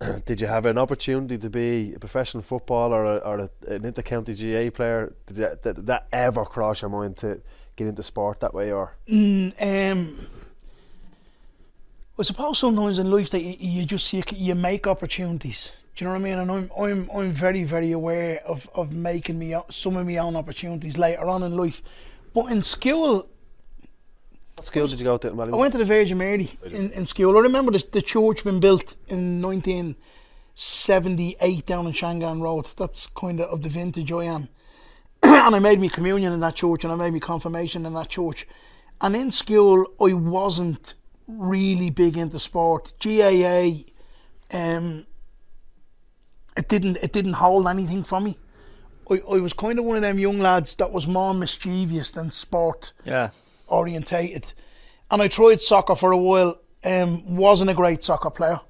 [0.26, 4.34] did you have an opportunity to be a professional footballer or, or a, an intercounty
[4.34, 5.14] GAA player?
[5.26, 7.40] Did, you, did that ever cross your mind to
[7.76, 10.26] get into sport that way, or Um,
[12.18, 15.72] I suppose sometimes in life that you, you just you, you make opportunities.
[15.94, 16.38] Do you know what I mean?
[16.38, 20.34] And I'm I'm I'm very very aware of of making me some of my own
[20.34, 21.82] opportunities later on in life.
[22.32, 23.28] But in school,
[24.56, 25.30] what school did you go to?
[25.30, 27.38] in I went to the Virgin Mary in, in school.
[27.38, 32.66] I remember the, the church being built in 1978 down in Shangan Road.
[32.76, 34.48] That's kind of of the vintage I am.
[35.22, 38.08] and I made me communion in that church and I made me confirmation in that
[38.08, 38.48] church.
[39.00, 40.94] And in school, I wasn't
[41.28, 42.92] really big into sport.
[43.00, 43.84] GAA,
[44.52, 45.06] um,
[46.56, 48.38] it didn't it didn't hold anything for me.
[49.10, 52.30] I, I was kind of one of them young lads that was more mischievous than
[52.30, 53.30] sport Yeah.
[53.68, 54.52] orientated.
[55.10, 56.58] And I tried soccer for a while.
[56.84, 58.60] Um, wasn't a great soccer player.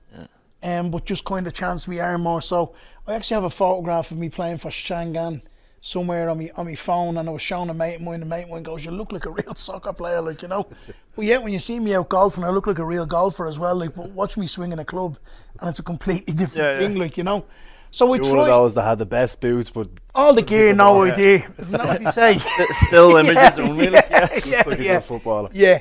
[0.63, 2.41] Um, but just kind of chanced me arm more.
[2.41, 2.75] So
[3.07, 5.43] I actually have a photograph of me playing for Shangan
[5.83, 8.21] somewhere on me on my phone, and I was showing a mate of mine.
[8.21, 10.67] The mate of mine goes, "You look like a real soccer player, like you know."
[11.17, 13.57] But yet, when you see me out golfing, I look like a real golfer as
[13.57, 13.77] well.
[13.77, 15.17] Like, but watch me swinging a club,
[15.61, 16.79] and it's a completely different Yeah, yeah.
[16.89, 17.45] thing, like you know.
[17.95, 20.43] So we You're one of tried those that had the best boots, but all the
[20.43, 21.13] gear, no Yeah.
[21.13, 21.53] idea.
[21.59, 22.39] Isn't that what you say?
[22.89, 23.89] Still images only.
[23.89, 24.29] Like, yeah.
[24.45, 24.99] yeah, like a yeah.
[24.99, 25.49] footballer.
[25.53, 25.79] Yeah.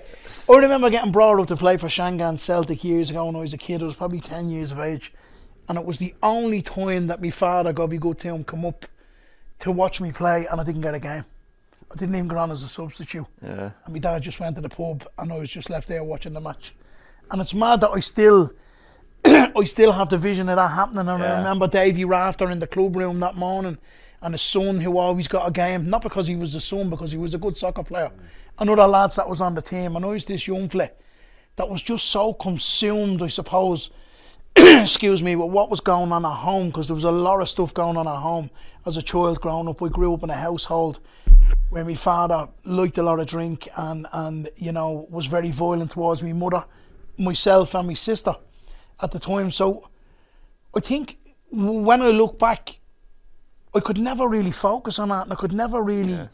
[0.48, 3.56] I remember getting brought up to play for Shangan Celtic years ago when I was
[3.56, 3.82] a kid.
[3.82, 5.12] I was probably 10 years of age.
[5.68, 8.64] And it was the only time that my father, got me good to him, come
[8.64, 8.86] up
[9.62, 11.26] to watch me play and I didn't get a game.
[11.92, 13.26] I didn't even go on as a substitute.
[13.42, 13.72] Yeah.
[13.86, 16.34] And my dad just went to the pub and I was just left there watching
[16.34, 16.76] the match.
[17.32, 18.52] And it's mad that I still
[19.26, 21.08] I still have the vision of that happening.
[21.08, 21.38] And I Yeah.
[21.38, 23.78] remember Davy Rafter in the club room that morning
[24.22, 27.12] and his son who always got a game, not because he was the son, because
[27.12, 28.12] he was a good soccer player.
[28.60, 29.96] And other lads that was on the team.
[29.96, 30.92] And I was this young fella
[31.56, 33.92] that was just so consumed, I suppose,
[34.56, 37.48] excuse me, with what was going on at home, because there was a lot of
[37.48, 38.50] stuff going on at home.
[38.86, 41.00] As a child growing up, I grew up in a household
[41.70, 45.92] where my father liked a lot of drink and, and you know, was very violent
[45.92, 46.66] towards my mother,
[47.18, 48.36] myself and my sister
[49.04, 49.52] at the time.
[49.52, 49.90] So
[50.76, 51.18] I think
[51.52, 52.80] when I look back,
[53.76, 56.30] I could never really focus on that and I could never really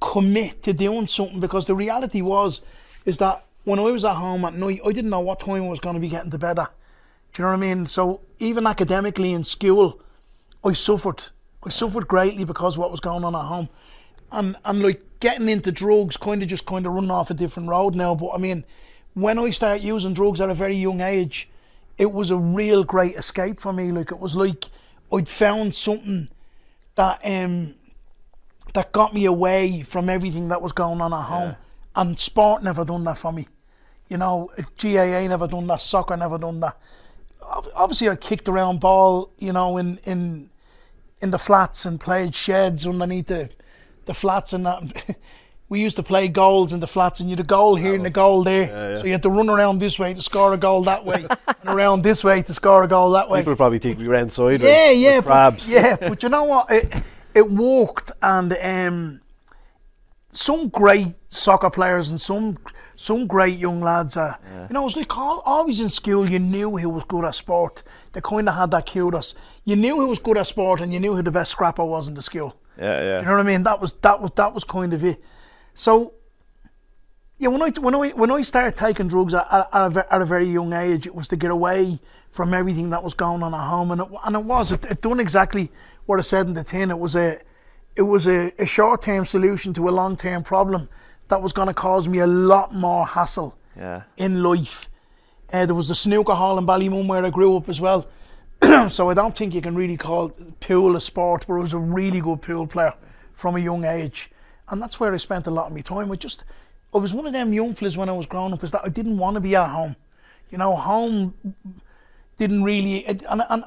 [0.00, 2.60] commit to doing something because the reality was
[3.04, 5.68] is that when I was at home at night, I didn't know what time I
[5.68, 6.72] was going to be getting to bed at.
[7.32, 7.86] Do you know what I mean?
[7.86, 10.00] So even academically in school,
[10.64, 11.22] I suffered.
[11.64, 13.68] I suffered greatly because of what was going on at home.
[14.30, 17.68] And and like getting into drugs kind of just kind of running off a different
[17.68, 18.14] road now.
[18.14, 18.64] But I mean,
[19.14, 21.48] when I started using drugs at a very young age,
[21.98, 23.92] it was a real great escape for me.
[23.92, 24.66] Like it was like
[25.12, 26.28] I'd found something
[26.94, 27.74] that um
[28.74, 31.56] that got me away from everything that was going on at home.
[31.94, 33.46] And sport never done that for me.
[34.08, 36.76] You know, GAA never done that, soccer never done that.
[37.74, 40.50] Obviously, I kicked around ball, you know, in in
[41.20, 43.50] in the flats and played sheds underneath the
[44.06, 45.16] the flats and that.
[45.72, 48.06] we used to play goals in the flats, and you had a goal here and
[48.06, 48.98] a goal there.
[48.98, 51.68] So you had to run around this way to score a goal that way, and
[51.76, 53.40] around this way to score a goal that way.
[53.40, 54.62] People probably think we ran sideways.
[54.62, 55.70] Yeah, yeah, but, crabs.
[55.70, 55.96] yeah.
[55.96, 56.70] But you know what?
[56.70, 56.92] It
[57.34, 59.20] it worked, and um,
[60.30, 62.58] some great soccer players and some
[62.94, 64.16] some great young lads.
[64.16, 64.34] Uh,
[64.68, 66.28] You know, it was like al- always in school.
[66.28, 67.82] You knew who was good at sport.
[68.12, 69.34] They kind of had that kudos.
[69.64, 72.08] You knew who was good at sport, and you knew who the best scrapper was
[72.08, 72.50] in the school.
[72.78, 73.18] Yeah, yeah.
[73.20, 73.62] You know what I mean?
[73.62, 75.18] That was that was that was kind of it.
[75.74, 76.14] So
[77.38, 80.24] yeah, when I when I when I started taking drugs at, at, a, at a
[80.24, 81.98] very young age, it was to get away
[82.30, 85.02] from everything that was going on at home, and it, and it was it, it
[85.02, 85.70] done exactly
[86.06, 86.90] what I said in the tin.
[86.90, 87.40] It was a
[87.96, 90.88] it was a, a short term solution to a long term problem
[91.28, 94.02] that was going to cause me a lot more hassle Yeah.
[94.16, 94.88] in life.
[95.52, 98.06] Uh, there was the snooker hall in Ballymun where I grew up as well.
[98.88, 100.30] so I don't think you can really call
[100.60, 102.94] pool a sport, but I was a really good pool player
[103.34, 104.30] from a young age.
[104.72, 106.10] And that's where I spent a lot of my time.
[106.10, 106.44] I just,
[106.94, 108.88] I was one of them young fellas when I was growing up, is that I
[108.88, 109.94] didn't want to be at home.
[110.50, 111.34] You know, home
[112.38, 113.64] didn't really, and, and,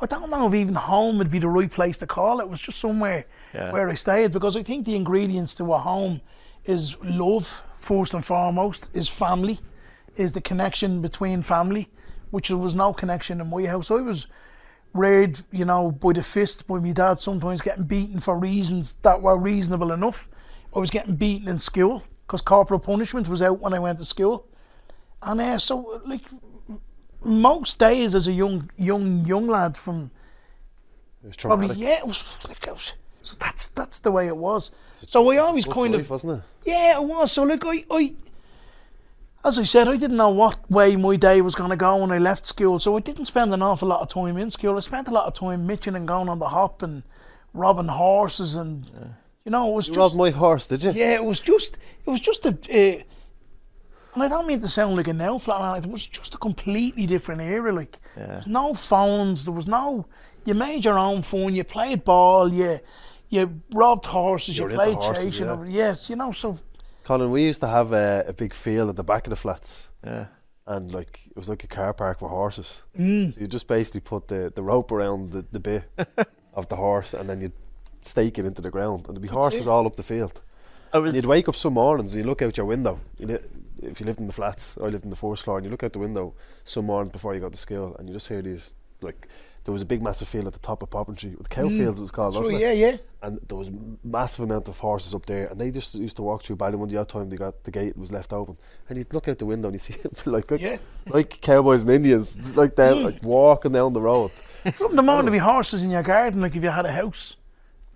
[0.00, 2.44] I don't know if even home would be the right place to call it.
[2.44, 3.72] It was just somewhere Yeah.
[3.72, 6.20] where I stayed because I think the ingredients to a home
[6.64, 9.60] is love, first and foremost, is family,
[10.16, 11.88] is the connection between family,
[12.30, 13.90] which there was no connection in my house.
[13.90, 14.26] I was
[14.94, 19.20] reared, you know, by the fist by my dad, sometimes getting beaten for reasons that
[19.22, 20.28] were reasonable enough.
[20.74, 24.04] I was getting beaten in school because corporal punishment was out when I went to
[24.04, 24.46] school.
[25.22, 26.22] And uh, so, like,
[27.22, 30.10] most days as a young, young, young lad from
[31.22, 34.36] It was probably yeah, it was like it was, so that's that's the way it
[34.36, 34.70] was.
[35.06, 36.42] So I always kind life, of wasn't it?
[36.70, 37.30] yeah, it was.
[37.32, 38.14] So like I, I
[39.44, 42.12] as I said, I didn't know what way my day was going to go when
[42.12, 42.78] I left school.
[42.78, 44.76] So I didn't spend an awful lot of time in school.
[44.76, 47.02] I spent a lot of time mitching and going on the hop and
[47.54, 48.86] robbing horses and
[49.44, 50.92] you know it was You just robbed my horse, did you?
[50.92, 51.76] yeah, it was just
[52.06, 52.50] it was just a.
[52.50, 53.02] Uh,
[54.14, 55.84] and I don't mean to sound like a now flat.
[55.84, 57.72] It was just a completely different era.
[57.72, 59.44] Like there was no phones.
[59.44, 60.06] There was no.
[60.44, 62.52] You made your own phone, You played ball.
[62.52, 62.78] You
[63.30, 64.58] you robbed horses.
[64.58, 65.46] You You, played horses, chasing.
[65.46, 65.64] yeah.
[65.68, 66.30] Yes, you know.
[66.32, 66.58] So
[67.04, 69.88] Colin, we used to have a, a big field at the back of the flats,
[70.04, 70.26] Yeah.
[70.66, 72.82] and like it was like a car park for horses.
[72.98, 73.34] Mm.
[73.34, 75.84] So you just basically put the, the rope around the, the bit
[76.54, 77.52] of the horse, and then you'd
[78.02, 79.68] stake it into the ground, and there'd be horses it.
[79.68, 80.40] all up the field.
[80.92, 83.00] I was And you'd wake up some mornings and you look out your window.
[83.18, 83.38] You li-
[83.82, 85.82] if you lived in the flats, I lived in the fourth floor, and you look
[85.82, 86.34] out the window
[86.64, 89.26] some mornings before you got to school, and you just hear these like
[89.64, 91.76] there was a big massive field at the top of Poppintree with cow mm.
[91.76, 92.78] fields it was called, So wasn't yeah, it?
[92.78, 92.96] yeah.
[93.22, 96.22] And there was m- massive amount of horses up there, and they just used to
[96.22, 98.56] walk through Ballymun the one the odd time they got the gate was left open,
[98.88, 100.78] and you'd look out the window and you see it like like, Yeah.
[101.06, 103.04] like cowboys and Indians, like down mm.
[103.04, 104.30] like walking down the road.
[104.74, 105.32] From the moment to oh.
[105.32, 107.36] be horses in your garden, like if you had a house.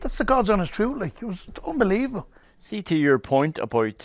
[0.00, 0.98] That's the God's honest truth.
[0.98, 2.28] Like it was unbelievable.
[2.60, 4.02] See, to your point about like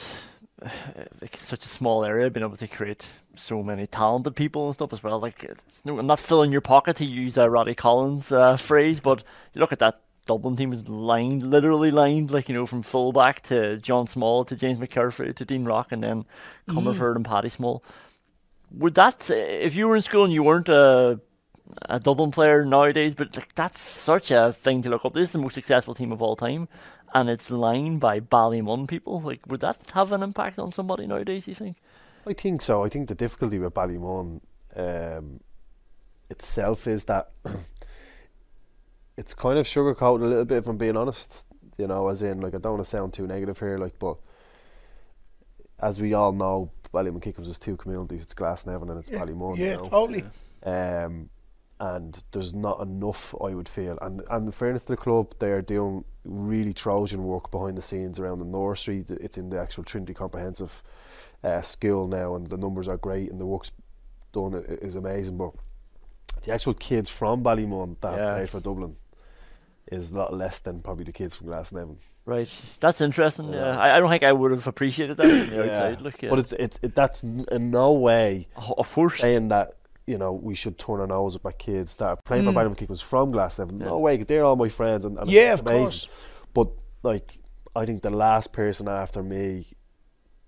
[1.36, 5.04] such a small area being able to create so many talented people and stuff as
[5.04, 5.20] well.
[5.20, 9.00] Like, it's no, I'm not filling your pocket to use a Roddy Collins uh, phrase,
[9.00, 12.84] but you look at that Dublin team is lined, literally lined, like you know, from
[12.84, 16.26] fullback to John Small to James McCarthy to Dean Rock, and then
[16.70, 17.84] Comerford and Paddy Small.
[18.72, 21.20] Would that, if you were in school and you weren't a
[21.84, 25.14] a Dublin player nowadays, but like that's such a thing to look up.
[25.14, 26.68] This is the most successful team of all time,
[27.14, 29.22] and it's lined by Ballymun people.
[29.22, 31.48] Like, would that have an impact on somebody nowadays?
[31.48, 31.78] You think?
[32.26, 32.84] I think so.
[32.84, 34.42] I think the difficulty with Ballymun
[34.76, 35.40] um,
[36.30, 37.32] itself is that
[39.18, 40.60] it's kind of sugarcoated a little bit.
[40.60, 41.34] If I'm being honest,
[41.78, 44.18] you know, as in like I don't want to sound too negative here, like, but
[45.80, 48.22] as we all know, Ballymun Kickhams is two communities.
[48.24, 49.58] It's Glasnevin and it's Yeah, Ballymun.
[49.58, 49.84] yeah, you know?
[49.84, 50.24] totally.
[50.64, 51.30] um,
[51.80, 53.98] and there's not enough, I would feel.
[54.02, 57.82] And and in fairness to the club, they are doing really Trojan work behind the
[57.82, 59.10] scenes around the North Street.
[59.10, 60.84] It's in the actual Trinity Comprehensive
[61.44, 63.72] uh, School now, and the numbers are great, and the work's
[64.34, 65.38] done is amazing.
[65.38, 65.54] But
[66.44, 68.34] the actual kids from Ballymun that Yeah.
[68.36, 68.96] played for Dublin
[69.92, 71.98] is a lot less than probably the kids from Glasnevin.
[72.24, 72.48] Right,
[72.80, 73.52] that's interesting.
[73.52, 73.80] Yeah, Yeah.
[73.80, 76.02] I, I don't think I would have appreciated that from the outside.
[76.02, 76.30] Look, yeah.
[76.30, 79.74] But it's it, it that's in no way Oh, of course, saying that
[80.08, 82.76] you know we should turn our nose at my kids that are playing for Ballymun
[82.78, 83.74] Kickhams from Glasnevin.
[83.74, 86.08] No way, 'cause they're all my friends, and, and Yeah, it's of course.
[86.54, 86.70] But
[87.04, 87.38] like,
[87.76, 89.68] I think the last person after me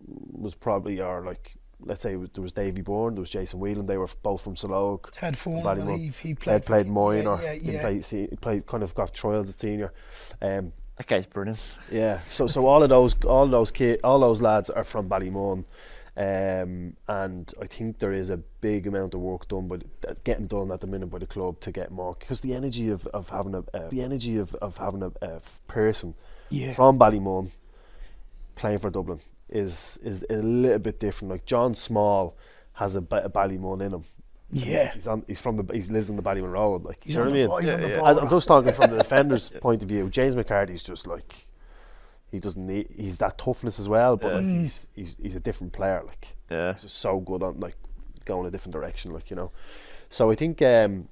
[0.06, 3.86] was probably, or like, let's say was, there was Davy Bourne, there was Jason Whelan.
[3.86, 5.12] They were both from Sillogue.
[5.12, 6.54] Ted Foreman, I believe he played.
[6.54, 7.82] Ted played mine, yeah, or yeah, yeah.
[7.82, 9.94] play, se- he played kind of got trials at senior.
[10.42, 11.60] Um, that guy's brilliant.
[11.92, 15.66] yeah, so so all of those all those kid, all those lads are from Ballymun,
[16.16, 19.84] um, and I think there is a big amount of work done, but
[20.24, 23.08] getting done at the minute by the club to get more because the energy of,
[23.08, 26.14] of having a uh, the energy of, of having a, a person
[26.50, 26.74] Yeah.
[26.74, 27.50] from Ballymun
[28.56, 31.32] playing for Dublin is is a little bit different.
[31.32, 32.36] Like John Small
[32.74, 34.04] has a, ba- a Ballymun in him.
[34.52, 34.94] Yeah.
[34.94, 35.24] He's on.
[35.28, 35.74] He's from the.
[35.74, 36.84] He lives in the Ballymun Road.
[36.84, 37.48] Like you know what I mean?
[37.48, 38.04] bo- he's on the Yeah, yeah.
[38.22, 40.10] I'm just talking from the defender's point of view.
[40.12, 41.48] James McCarthy's just like
[42.34, 42.88] he doesn't need.
[42.98, 44.36] He's that toughness as well, but Yeah.
[44.40, 46.02] like, he's he's he's a different player.
[46.06, 47.78] Like Yeah, he's just so good on like
[48.26, 49.14] going a different direction.
[49.14, 49.52] Like you know,
[50.10, 50.62] so I think.
[50.62, 51.08] um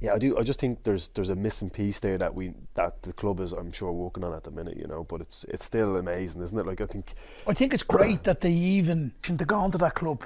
[0.00, 0.36] yeah, I do.
[0.38, 3.52] I just think there's there's a missing piece there that we that the club is,
[3.52, 4.76] I'm sure, working on at the minute.
[4.78, 6.64] You know, but it's it's still amazing, isn't it?
[6.66, 7.12] Like I think,
[7.46, 10.24] I think it's great that they even to go into that club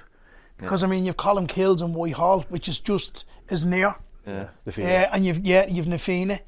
[0.59, 3.97] because I mean you've Colmcilles and Whitehall, which is just as near.
[4.27, 4.49] yeah.
[4.65, 4.93] the feeling.
[4.93, 6.39] Yeah, and you've yeah you've Na Fianna,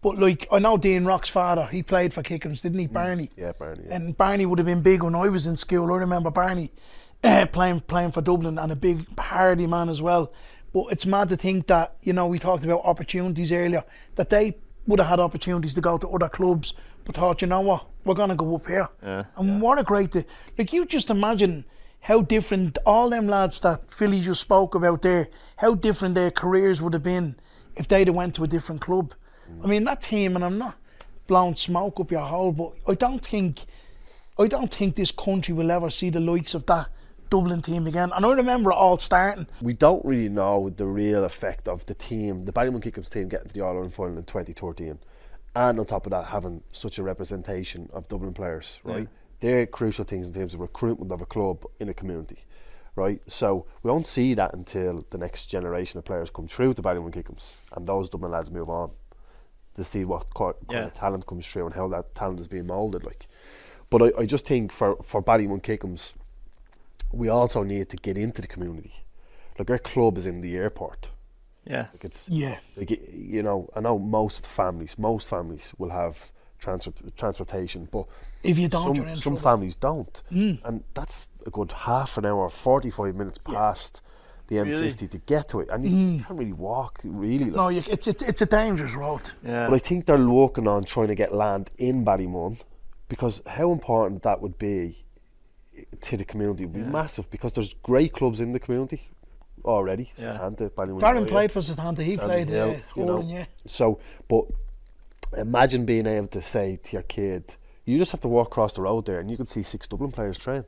[0.00, 3.30] but like I know Dean Rock's father, he played for Kickham's, didn't he, Barney?
[3.36, 3.84] yeah, Barney.
[3.86, 3.96] Yeah.
[3.96, 5.92] And Barney would have been big when I was in school.
[5.92, 6.72] I remember Barney
[7.24, 10.32] uh, playing playing for Dublin and a big hardy man as well.
[10.72, 13.84] But it's mad to think that you know we talked about opportunities earlier
[14.16, 14.56] that they
[14.86, 18.14] would have had opportunities to go to other clubs, but thought you know what we're
[18.14, 18.88] gonna go up here.
[19.02, 19.24] Yeah.
[19.36, 20.24] And what a great day.
[20.56, 21.64] like you just imagine
[22.02, 26.80] how different all them lads that Philly just spoke about there, how different their careers
[26.80, 27.36] would have been
[27.76, 29.14] if they'd have went to a different club.
[29.62, 30.76] I mean that team, and I'm not
[31.26, 33.60] blowing smoke up your hole, but I don't think
[34.38, 36.88] I don't think this country will ever see the likes of that
[37.28, 38.10] Dublin team again.
[38.14, 39.46] And I remember it all starting.
[39.60, 43.48] we don't really know the real effect of the team, the Ballymun Kickham's team getting
[43.48, 44.98] to the All Ireland final in 2013,
[45.54, 49.08] and on top of that, having such a representation of Dublin players, right?
[49.40, 52.44] They're crucial things in terms of recruitment of a club in a community,
[52.96, 53.20] right?
[53.26, 57.12] So we won't see that until the next generation of players come through to Ballymun
[57.12, 58.90] Kickham's, and those Dublin lads move on
[59.78, 60.84] to see what kind Yeah.
[60.86, 63.26] of talent comes through and how that talent is being moulded, like.
[63.90, 66.14] But I, I just think for for Ballymun Kickham's,
[67.12, 68.92] we also need to get into the community.
[69.58, 71.08] Like our club is in the airport.
[71.64, 72.58] Yeah, Like it's Yeah.
[72.76, 78.06] like y- you know, I know most families, most families will have transfer transportation, but
[78.42, 80.58] If you don't, some some families don't, mm.
[80.64, 84.00] and that's a good half an hour, forty five minutes past
[84.48, 87.44] the M50 to get to it, and you can't really walk really.
[87.44, 87.54] Like.
[87.54, 89.22] No, you, it's, it's it's a dangerous road.
[89.44, 89.68] yeah.
[89.68, 92.60] But I think they're working on trying to get land in Ballymun
[93.08, 95.04] because how important that would be
[96.00, 99.08] to the community would be massive because there's great clubs in the community
[99.64, 100.12] already.
[100.16, 100.38] Yeah.
[100.38, 101.00] Setanta, Ballymun.
[101.00, 101.98] Darren Royal, played for Setanta.
[101.98, 103.22] He Sandy played Hill, uh, you know.
[103.22, 103.44] Yeah.
[103.66, 104.46] So, but
[105.36, 108.82] imagine being able to say to your kid, you just have to walk across the
[108.82, 110.64] road there and you can see six Dublin players train.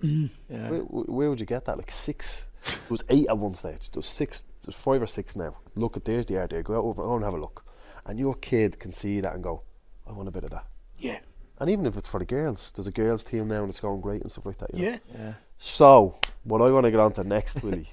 [0.00, 0.70] Yeah.
[0.70, 1.76] Where, where would you get that?
[1.76, 2.46] Like six?
[2.64, 3.90] There was eight at one stage.
[3.90, 5.56] There was six there's five or six now.
[5.76, 6.62] Look at there's the idea.
[6.62, 7.64] Go out over, go and have a look,
[8.04, 9.62] and your kid can see that and go,
[10.06, 10.66] I want a bit of that.
[10.98, 11.18] Yeah.
[11.58, 14.00] And even if it's for the girls, there's a girls team now and it's going
[14.00, 14.74] great and stuff like that.
[14.74, 14.98] you know.
[15.14, 15.32] Yeah.
[15.58, 17.88] So, what I want to get on to next, Willie,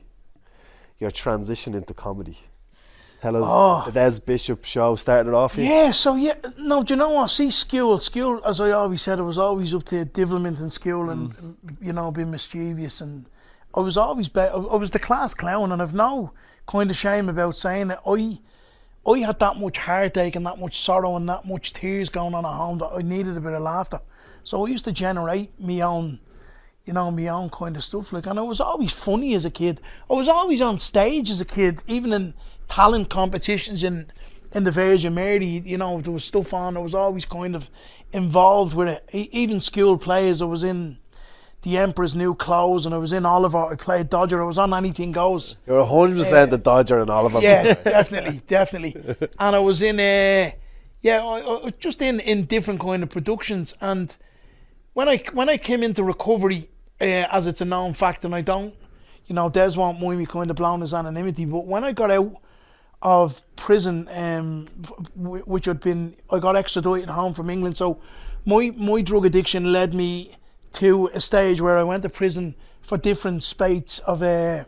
[0.99, 2.39] your transition into comedy.
[3.23, 3.83] Tell us Oh.
[3.85, 5.63] the Des Bishop show started off here.
[5.63, 7.29] Yeah, so yeah, no, do you know what?
[7.29, 11.09] See, school, school, as I always said, I was always up to devilment in school
[11.09, 11.55] and, Mm.
[11.81, 12.99] you know, being mischievous.
[12.99, 13.25] And
[13.73, 16.31] I was always, be- I was the class clown, and I've no
[16.67, 18.39] kind of shame about saying that I,
[19.09, 22.45] I had that much heartache and that much sorrow and that much tears going on
[22.45, 24.01] at home that I needed a bit of laughter.
[24.43, 26.19] So I used to generate my own,
[26.83, 28.11] you know, my own kind of stuff.
[28.11, 29.79] Like, and I was always funny as a kid.
[30.09, 32.33] I was always on stage as a kid, even in
[32.67, 34.11] talent competitions in
[34.53, 35.45] in the Virgin Mary.
[35.45, 36.77] You know, there was stuff on.
[36.77, 37.69] I was always kind of
[38.11, 39.29] involved with it.
[39.31, 40.97] Even skilled players, I was in
[41.63, 43.57] the Emperor's New Clothes, and I was in Oliver.
[43.57, 44.41] I played Dodger.
[44.41, 45.55] I was on Anything Goes.
[45.65, 47.39] You're 100% the Dodger and Oliver.
[47.39, 49.15] Yeah, definitely, definitely.
[49.39, 50.51] And I was in uh
[51.01, 53.75] yeah, I, I, just in in different kind of productions.
[53.81, 54.15] And
[54.93, 56.69] when I when I came into recovery,
[57.01, 58.73] uh, as it's a known fact, and I don't,
[59.27, 61.45] you know, Des won't mind me kind of blowing his anonymity.
[61.45, 62.37] But when I got out
[63.03, 64.67] of prison, um,
[65.15, 67.77] which had been, I got extradited home from England.
[67.77, 67.99] So
[68.45, 70.31] my my drug addiction led me
[70.73, 74.63] to a stage where I went to prison for different spates of uh,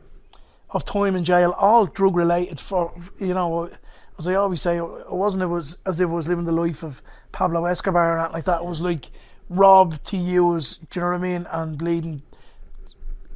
[0.70, 2.60] of time in jail, all drug related.
[2.60, 3.72] For you know,
[4.20, 6.84] as I always say, it wasn't it was as if I was living the life
[6.84, 8.62] of Pablo Escobar anything like that.
[8.62, 9.10] It was like
[9.50, 12.24] rob to use, do you know what I mean, and bleeding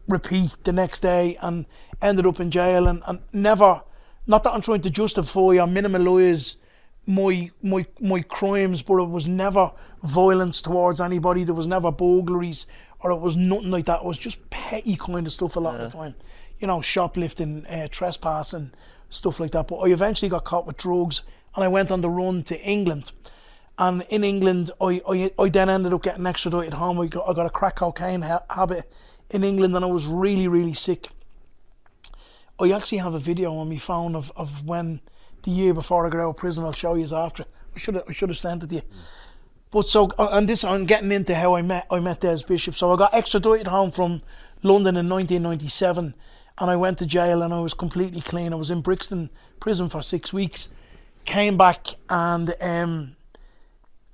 [0.07, 1.65] repeat the next day and
[2.01, 3.83] ended up in jail and, and never
[4.29, 6.55] not that I'm trying to justify or minimalise
[7.07, 9.71] my my my crimes, but it was never
[10.03, 11.43] violence towards anybody.
[11.43, 12.67] There was never burglaries
[12.99, 14.01] or it was nothing like that.
[14.01, 16.15] It was just petty kind of stuff a lot of the time.
[16.59, 18.71] You know, shoplifting, uh, trespassing,
[19.09, 19.67] stuff like that.
[19.67, 21.23] But I eventually got caught with drugs
[21.55, 23.11] and I went on the run to England.
[23.79, 26.99] And in England, I, I, I then ended up getting extradited home.
[26.99, 28.91] I got, I got a crack cocaine ha- habit
[29.31, 31.07] in England and I was really, really sick.
[32.59, 34.99] I actually have a video on my phone of, of when
[35.43, 36.65] the year before I got out of prison.
[36.65, 37.45] I'll show you after.
[37.75, 38.81] I should have I should have sent it to you.
[39.71, 42.75] But so uh, and this I'm getting into how I met I met Des Bishop.
[42.75, 44.21] So I got extradited home from
[44.61, 46.13] London in 1997,
[46.57, 48.51] and I went to jail and I was completely clean.
[48.51, 50.69] I was in Brixton prison for six weeks.
[51.25, 53.15] Came back and um,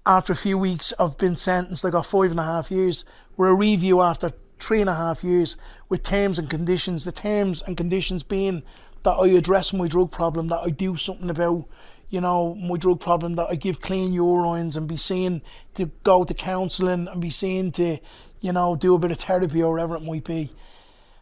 [0.06, 3.06] after a few weeks of being sentenced, I got five and a half years.
[3.38, 4.34] We're a review after
[4.66, 5.58] three and a half years
[5.90, 7.06] with terms and conditions.
[7.06, 8.64] The terms and conditions being
[9.04, 11.66] that I address my drug problem, that I do something about,
[12.10, 15.44] you know, my drug problem, that I give clean urines and be seen
[15.76, 18.00] to go to counselling and be seen to,
[18.42, 20.50] you know, do a bit of therapy or whatever it might be.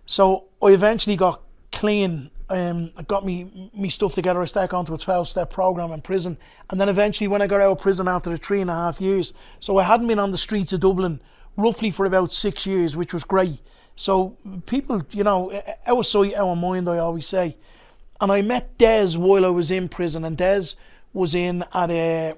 [0.06, 1.42] So I eventually got
[1.74, 2.30] clean.
[2.50, 4.42] Um, I got me me stuff together.
[4.42, 6.38] I started onto a twelve step program in prison,
[6.70, 9.02] and then eventually when I got out of prison after the three and a half
[9.02, 11.20] years, so I hadn't been on the streets of Dublin
[11.56, 13.60] roughly for about six years, which was great.
[13.96, 15.52] So people, you know,
[15.86, 17.58] of sight, of mind, I always say.
[18.20, 20.76] And I met Des while I was in prison, and Des
[21.14, 22.36] was in at a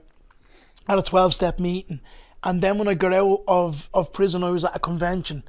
[0.88, 2.00] at a twelve step meeting.
[2.44, 5.44] And then when I got out of, of prison, I was at a convention,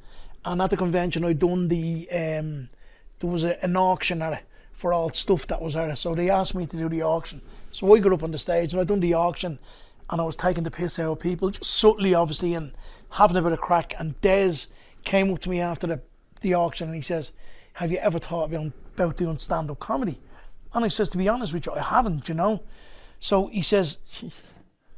[0.44, 2.68] and at the convention I done the um,
[3.18, 5.94] there was a, an auction at it for all stuff that was there.
[5.96, 7.40] So they asked me to do the auction.
[7.72, 9.58] So I got up on the stage and I done the auction,
[10.10, 12.72] and I was taking the piss out of people, just subtly, obviously, and
[13.10, 13.94] having a bit of crack.
[13.98, 14.66] And Des
[15.04, 16.00] came up to me after the
[16.40, 17.32] the auction and he says,
[17.74, 20.20] "Have you ever thought about doing stand up comedy?"
[20.74, 22.62] And I says, "To be honest with you, I haven't, you know."
[23.20, 23.98] So he says,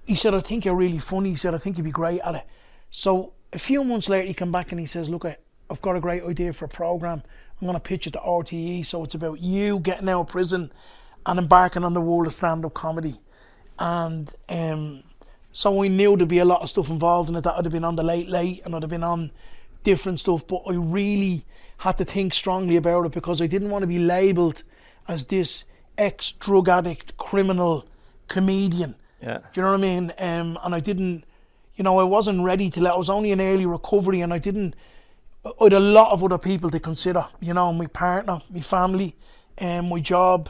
[0.05, 1.31] he said, I think you're really funny.
[1.31, 2.47] He said, I think you'd be great at it.
[2.91, 5.37] So a few months later, he came back and he says, Look, I-
[5.71, 7.23] I've got a great idea for a program.
[7.61, 8.87] I'm going to pitch it to RTE.
[8.87, 10.73] So it's about you getting out of prison
[11.27, 13.21] and embarking on the world of stand up comedy.
[13.79, 15.03] And um,
[15.53, 17.43] so we knew there'd be a lot of stuff involved in it.
[17.43, 19.31] That would have been on the late, late, and I'd have been on
[19.83, 20.47] different stuff.
[20.47, 21.45] But I really
[21.79, 24.63] had to think strongly about it because I didn't want to be labelled
[25.07, 25.65] as this
[25.97, 27.87] ex drug addict, criminal
[28.29, 28.95] comedian.
[29.23, 29.39] Yeah.
[29.53, 30.13] Do you know what I mean?
[30.19, 31.25] Um, and I didn't,
[31.77, 32.95] you know, I wasn't ready to let.
[32.95, 34.75] I was only in early recovery, and I didn't.
[35.45, 37.27] I had a lot of other people to consider.
[37.41, 39.17] You know, my partner, my family,
[39.57, 40.49] and my job,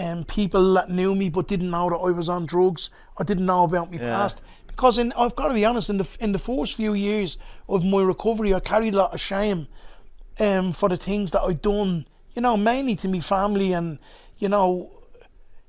[0.00, 2.88] and people that knew me but didn't know that I was on drugs.
[3.18, 4.16] I didn't know about my Yeah.
[4.16, 5.90] past because in I've got to be honest.
[5.90, 7.36] In the in the first few years
[7.68, 9.68] of my recovery, I carried a lot of shame
[10.38, 12.06] um, for the things that I'd done.
[12.34, 13.98] You know, mainly to my family and
[14.38, 14.90] you know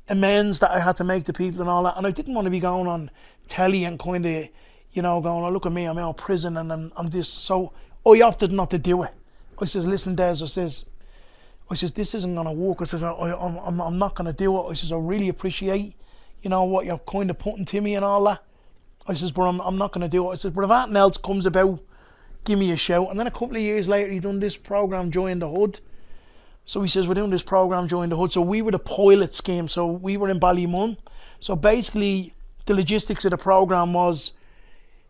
[0.07, 1.97] amends that I had to make to people and all that.
[1.97, 3.11] And I didn't want to be going on
[3.47, 4.47] telly and kind of,
[4.93, 7.29] you know, going, oh, look at me, I'm out of prison and I'm, I'm this.
[7.29, 7.71] So
[8.05, 9.11] I opted not to do it.
[9.61, 10.85] I says, listen, Des, I says,
[11.71, 12.79] I says, this isn't going to work.
[12.81, 14.69] I says, I, I, I'm, I'm not going to do it.
[14.69, 15.95] I says, I really appreciate,
[16.41, 18.43] you know, what you're kind of putting to me and all that.
[19.07, 20.33] I says, but I'm, I'm not going to do it.
[20.33, 21.79] I says, but if anything else comes about,
[22.43, 23.09] give me a shout.
[23.09, 25.79] And then a couple of years later, he done this program, Joy in the Hood.
[26.65, 28.33] So he says, we're doing this program, Joy in the Hood.
[28.33, 29.67] So we were the pilot scheme.
[29.67, 30.97] So we were in Ballymun.
[31.39, 32.33] So basically,
[32.65, 34.33] the logistics of the program was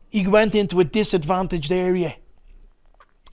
[0.10, 2.16] he went into a disadvantaged area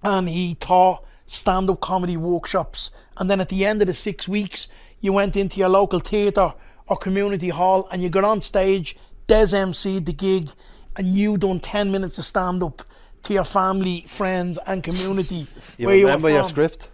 [0.02, 2.90] and he taught stand up comedy workshops.
[3.16, 4.66] And then at the end of the six weeks,
[5.00, 6.54] you went into your local theatre
[6.88, 8.96] or community hall and you got on stage,
[9.28, 10.50] Des MC the gig,
[10.96, 12.82] and you done 10 minutes of stand up
[13.22, 15.46] to your family, friends, and community.
[15.78, 16.88] You remember you your script?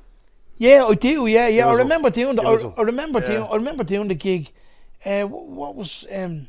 [0.57, 1.26] Yeah, I do.
[1.26, 1.68] Yeah, yeah.
[1.68, 2.43] I remember doing the.
[2.43, 2.72] I.
[2.76, 3.26] I remember Yeah.
[3.26, 3.43] doing.
[3.51, 4.51] I remember doing the gig.
[5.05, 6.49] Uh, what, what was um?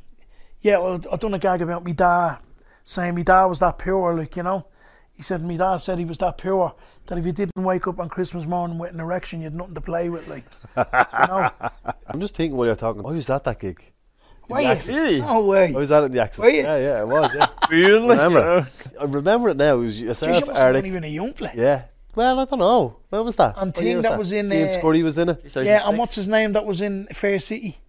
[0.61, 2.37] Yeah, well, I done a gag about me dad,
[2.83, 4.65] saying me dad was that pure, like you know.
[5.15, 6.75] He said me dad said he was that pure
[7.07, 9.75] that if you didn't wake up on Christmas morning with an erection, you had nothing
[9.75, 10.43] to play with, like.
[10.75, 10.83] you
[11.27, 11.49] know.
[12.07, 13.05] I'm just thinking while you're talking.
[13.05, 13.93] I was at that gig.
[14.49, 14.73] Were you?
[14.87, 15.21] Really?
[15.21, 15.73] No way.
[15.73, 16.39] I was at it in the Axis.
[16.43, 16.61] Were you?
[16.63, 17.33] Yeah, yeah, it was.
[17.33, 17.47] Yeah.
[17.69, 18.09] Really?
[18.09, 18.39] Remember?
[18.39, 18.45] You
[18.93, 19.01] know?
[19.01, 19.75] I remember it now.
[19.75, 20.77] It was Jeez, yourself, you must have Eric.
[20.77, 21.51] only been a young fella.
[21.55, 21.83] Yeah.
[22.13, 22.97] Well, I don't know.
[23.09, 23.55] Where was that?
[23.57, 25.55] And What year thing that was in, Ian uh, Scurry was in it.
[25.55, 27.79] Yeah, and what's his name that was in Fair City?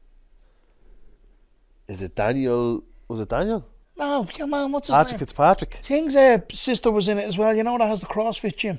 [1.89, 2.83] Is it Daniel?
[3.07, 3.67] Was it Daniel?
[3.99, 5.19] No, come on, what's his Patrick name?
[5.21, 5.79] Fitzpatrick.
[5.83, 7.55] Thing's uh, sister was in it as well.
[7.57, 8.79] You know that has the CrossFit gym.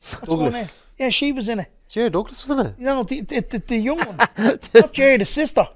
[0.00, 0.44] What's her name?
[0.52, 0.90] Douglas.
[0.98, 1.70] Yeah, she was in it.
[1.88, 2.78] Jerry Douglas was in it.
[2.78, 4.16] No, the, the, the, the young one.
[4.74, 5.66] Not Jerry, the sister.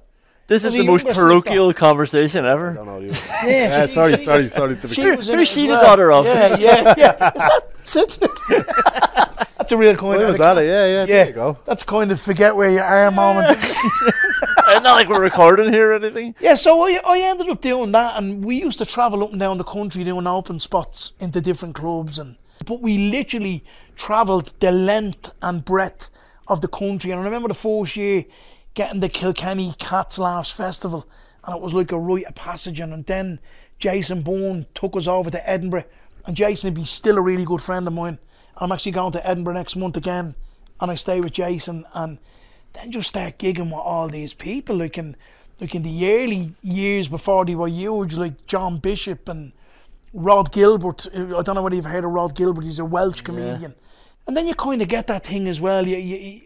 [0.46, 2.72] This is the most younger parochial conversation ever.
[2.74, 3.02] don't.
[3.02, 3.10] You.
[3.44, 4.76] Yeah, Yeah, she- sorry, she- sorry, sorry.
[4.76, 5.16] To be She clear.
[5.16, 6.24] was in Who's it she as the daughter of?
[6.26, 7.30] Yeah, yeah, yeah.
[7.84, 9.29] Is that
[9.72, 9.72] it?
[9.72, 10.56] That's a real kind Where of was that?
[10.56, 11.06] Yeah, yeah.
[11.06, 11.58] There Yeah, you go.
[11.64, 13.58] that's kind of forget where you are moment.
[14.72, 16.34] It's not like we're recording here or anything.
[16.40, 19.40] Yeah, so I, I ended up doing that, and we used to travel up and
[19.40, 23.64] down the country doing open spots into different clubs, and but we literally
[23.96, 26.08] travelled the length and breadth
[26.46, 27.10] of the country.
[27.10, 28.26] And I remember the first year
[28.74, 31.08] getting the Kilkenny Cats Laughs Festival,
[31.44, 32.78] and it was like a rite of passage.
[32.80, 33.40] And then
[33.80, 35.84] Jason Byrne took us over to Edinburgh,
[36.26, 38.18] and Jason would be still a really good friend of mine.
[38.60, 40.34] I'm actually going to Edinburgh next month again,
[40.80, 42.18] and I stay with Jason, and
[42.74, 45.16] then just start gigging with all these people, like in
[45.60, 49.52] like in the early years before they were huge, like John Bishop and
[50.12, 51.06] Rhod Gilbert.
[51.14, 52.64] I don't know whether you've heard of Rhod Gilbert.
[52.64, 53.74] He's a Welsh comedian,
[54.26, 55.86] and then you kind of get that thing as well.
[55.86, 56.40] You, you,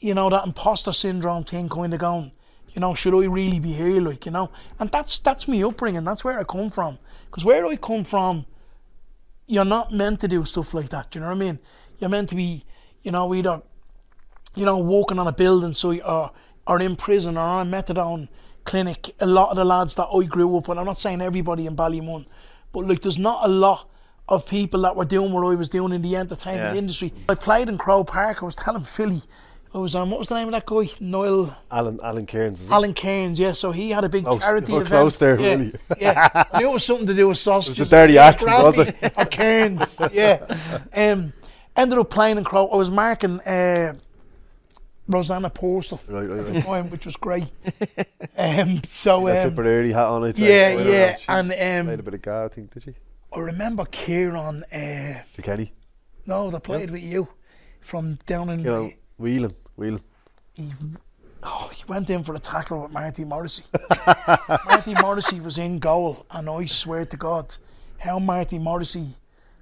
[0.00, 2.32] you know that imposter syndrome thing, kind of going.
[2.74, 4.00] You know, should I really be here?
[4.00, 4.50] Like, you know,
[4.80, 6.04] and that's that's me upbringing.
[6.04, 6.98] That's where I come from.
[7.26, 8.46] Because where I come from,
[9.52, 11.10] you're not meant to do stuff like that.
[11.10, 11.58] Do you know what I mean?
[11.98, 12.64] You're meant to be,
[13.02, 13.60] you know, either
[14.54, 16.30] you know, walking on a building site or,
[16.66, 18.28] or in prison or on a methadone
[18.64, 19.14] clinic.
[19.20, 21.74] A lot of the lads that I grew up with, I'm not saying everybody in
[21.74, 22.26] Ballymun,
[22.72, 23.88] but like there's not a lot
[24.28, 26.78] of people that were doing what I was doing in the entertainment Yeah.
[26.78, 27.12] industry.
[27.28, 29.22] I played in Croke Park, I was telling Philly,
[29.74, 30.90] I was on, what was the name of that guy?
[31.00, 31.56] Noel.
[31.70, 32.60] Alan Alan Cairns.
[32.60, 32.72] Is it?
[32.72, 33.52] Alan Cairns, yeah.
[33.52, 34.40] So he had a big Close.
[34.40, 34.90] charity We're event.
[34.90, 35.72] close there, yeah, really.
[35.98, 36.44] yeah.
[36.52, 37.76] I knew it was something to do with sausages.
[37.88, 40.58] the dirty accent, was Granny Or Cairns, yeah.
[40.94, 41.32] Um,
[41.74, 42.68] ended up playing in Croke.
[42.70, 43.94] I was marking uh,
[45.08, 46.64] Rosanna Postal, Right, right, at the right.
[46.64, 47.46] time, which was great.
[48.36, 50.34] Um, so um, Tipperary hat on.
[50.34, 50.48] Say.
[50.48, 51.24] yeah, Right, yeah, right.
[51.28, 52.94] And played a um, bit of guy, I think, did she?
[53.34, 54.64] I remember Kieran.
[54.64, 55.72] Uh, To Kenny.
[56.26, 57.28] no, that played with you
[57.80, 58.58] from down in.
[58.60, 60.02] You know, wheeling, wheeling.
[60.54, 60.70] he,
[61.42, 63.64] oh, he went in for a tackle with Marty Morrissey.
[64.66, 67.56] Marty Morrissey was in goal, and I swear to God,
[67.98, 69.06] how Marty Morrissey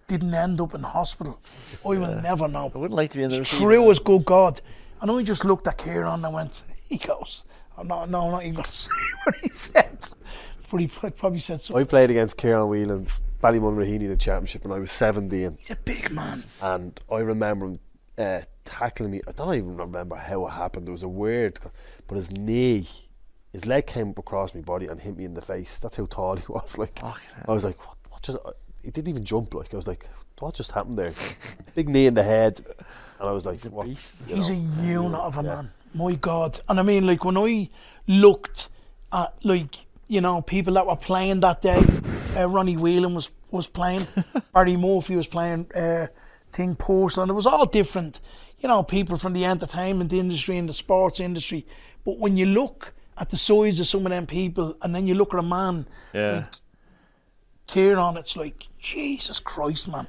[0.06, 1.38] didn't end up in hospital,
[1.84, 2.72] I will never know.
[2.74, 3.44] I wouldn't like to be in there.
[3.44, 4.60] True as good God.
[5.00, 7.44] And I just looked at Kieran and I went, he goes,
[7.78, 8.90] I'm not, no, I'm not even going to say
[9.24, 9.98] what he said.
[10.70, 11.80] But he probably said something.
[11.80, 13.06] I played against Ciaran Whelan,
[13.42, 15.56] Ballymun Raheny in the championship when I was 17.
[15.58, 16.42] He's a big man.
[16.62, 17.80] and I remember him
[18.20, 19.20] uh, tackling me.
[19.26, 20.86] I don't even remember how it happened.
[20.86, 21.58] There was a weird,
[22.06, 22.88] but his knee,
[23.52, 25.78] his leg came up across my body and hit me in the face.
[25.78, 26.78] That's how tall he was.
[26.78, 27.96] Like I was like, what?
[28.10, 28.38] what just?
[28.44, 28.52] uh,
[28.82, 29.54] He didn't even jump.
[29.54, 30.06] Like I was like,
[30.38, 31.12] what just happened there?
[31.74, 32.64] Big knee in the head,
[33.18, 33.86] and I was like, what?
[33.86, 34.16] beast.
[34.26, 35.54] He's know, a unit of a yeah.
[35.54, 35.70] man.
[35.92, 36.60] My God.
[36.68, 37.68] And I mean, like, when I
[38.06, 38.68] looked
[39.12, 41.82] at, like, you know, people that were playing that day,
[42.36, 44.06] uh, Ronnie Whelan was, was playing,
[44.54, 46.06] Barry Murphy was playing, uh,
[46.52, 47.30] Ting Porcelain.
[47.30, 48.20] It was all different,
[48.58, 51.66] you know, people from the entertainment industry and the sports industry.
[52.04, 55.14] But when you look at the size of some of them people and then you
[55.14, 56.46] look at a man Yeah.
[57.68, 60.08] Ciaran, it's like, Jesus Christ, man.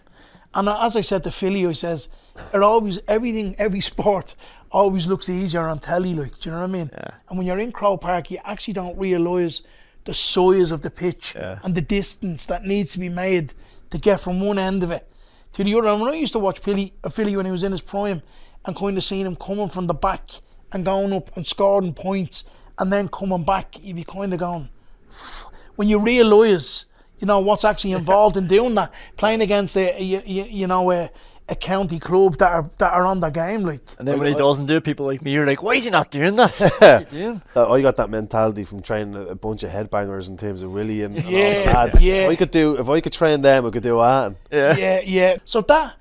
[0.54, 2.10] And as I said to Philly, he says,
[2.54, 4.36] it always, everything, every sport
[4.72, 6.90] always looks easier on telly, like, do you know what I mean?
[6.94, 7.12] Yeah.
[7.30, 9.62] And when you're in Croke Park, you actually don't realise
[10.06, 11.60] the size of the pitch Yeah.
[11.64, 13.54] and the distance that needs to be made
[13.92, 15.08] to get from one end of it
[15.54, 15.88] to the other.
[15.88, 18.22] And when I used to watch Philly, Philly when he was in his prime,
[18.66, 20.30] and kind of seeing him coming from the back
[20.72, 22.44] and going up and scoring points
[22.78, 24.70] and then coming back, you'd be kind of going,
[25.76, 26.86] when you realise,
[27.20, 30.92] you know, what's actually involved in doing that, playing against a, a, you, you know,
[30.92, 31.10] a,
[31.52, 33.82] a county club that are that are on the game, like.
[34.00, 35.90] And then when he doesn't do it, people like me are like, why is he
[35.90, 36.52] not doing that?
[36.80, 37.42] What's he doing?
[37.54, 40.62] That- uh, I got that mentality from training a, a bunch of headbangers in terms
[40.64, 42.02] of Willie And all the Yeah, lads.
[42.02, 42.14] yeah.
[42.26, 44.36] If I could do, if I could train them, I could do that.
[44.52, 44.78] Yeah.
[44.78, 45.38] yeah, yeah.
[45.46, 45.96] So that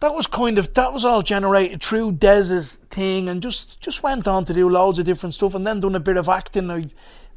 [0.00, 4.26] that was kind of that was all generated through Des's thing, and just just went
[4.28, 6.70] on to do loads of different stuff, and then done a bit of acting.
[6.70, 6.90] I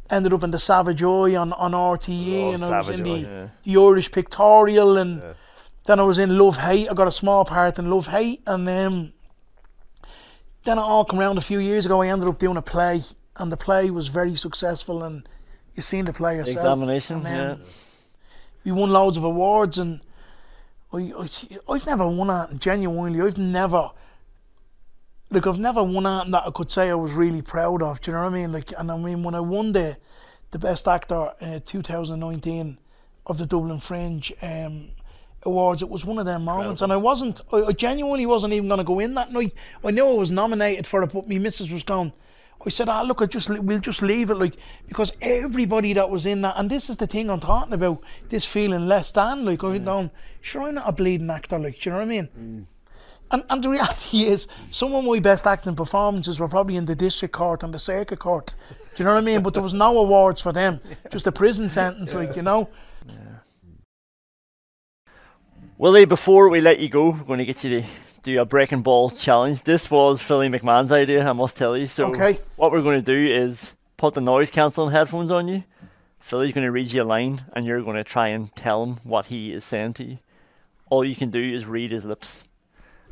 [0.09, 3.09] ended up in the Savage Eye on on RTE, Oh, and I was in the,
[3.19, 3.47] yeah.
[3.63, 5.21] the Irish Pictorial, and
[5.85, 6.89] then I was in Love Hate.
[6.89, 9.13] I got a small part in Love Hate, and um,
[10.63, 12.01] then it all came around a few years ago.
[12.01, 13.03] I ended up doing a play,
[13.37, 15.27] and the play was very successful, and
[15.79, 16.57] you seen the play yourself.
[16.57, 17.65] Examination, then yeah.
[18.65, 20.01] we won loads of awards and
[20.91, 21.29] I, I,
[21.69, 23.91] I've never won that genuinely I've never
[25.29, 28.11] look, I've never won that that I could say I was really proud of do
[28.11, 29.97] you know what I mean like and I mean when I won the
[30.51, 32.77] the best actor uh, 2019
[33.27, 34.89] of the Dublin Fringe um,
[35.43, 38.67] awards it was one of them moments and I wasn't I, I genuinely wasn't even
[38.67, 41.39] going to go in that night I knew I was nominated for it but me
[41.39, 42.13] missus was gone.
[42.65, 44.55] I said, ah, look, I just we'll just leave it, like
[44.87, 48.45] because everybody that was in that, and this is the thing I'm talking about, this
[48.45, 50.11] feeling less than, like I'm going,
[50.41, 52.67] sure, I'm not a bleeding actor, like, do you know what I mean?
[53.31, 56.95] And and the reality is, some of my best acting performances were probably in the
[56.95, 58.53] district court and the circuit court.
[58.95, 59.41] Do you know what I mean?
[59.41, 60.81] But there was no awards for them,
[61.11, 62.67] just a prison sentence, like you know.
[65.79, 67.87] Willie, before we let you go, we're going to get you to
[68.21, 69.63] do a breaking ball challenge.
[69.63, 71.87] This was Philly McMahon's idea, I must tell you.
[71.87, 72.37] So, Okay.
[72.57, 75.63] what we're going to do is put the noise cancelling headphones on you.
[76.19, 78.97] Philly's going to read you a line, and you're going to try and tell him
[79.05, 80.17] what he is saying to you.
[80.89, 82.43] All you can do is read his lips.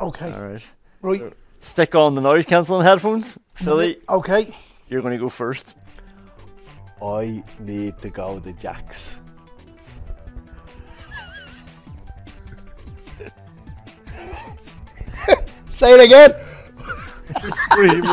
[0.01, 0.68] Okay, All right.
[1.01, 3.39] right, Stick on the noise cancelling headphones.
[3.53, 4.15] Philly, mm-hmm.
[4.15, 4.53] okay.
[4.89, 5.74] you're going to go first.
[7.01, 9.15] I need to go to Jack's.
[15.78, 16.34] Say it again.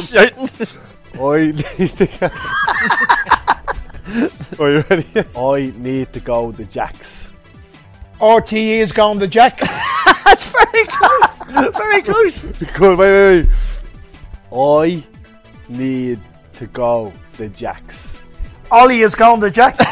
[0.03, 0.49] Shouting.
[1.15, 2.29] I need to go.
[4.63, 5.07] Are you ready?
[5.35, 7.31] I need to go to Jack's.
[8.21, 9.67] RTE is going to Jack's.
[10.27, 11.39] That's very close.
[11.75, 12.45] Very close.
[12.75, 13.49] Good, wait, wait,
[14.53, 15.01] wait.
[15.01, 15.03] I
[15.71, 16.21] need
[16.59, 18.15] to go to Jack's.
[18.71, 19.87] Ollie is going to Jack's.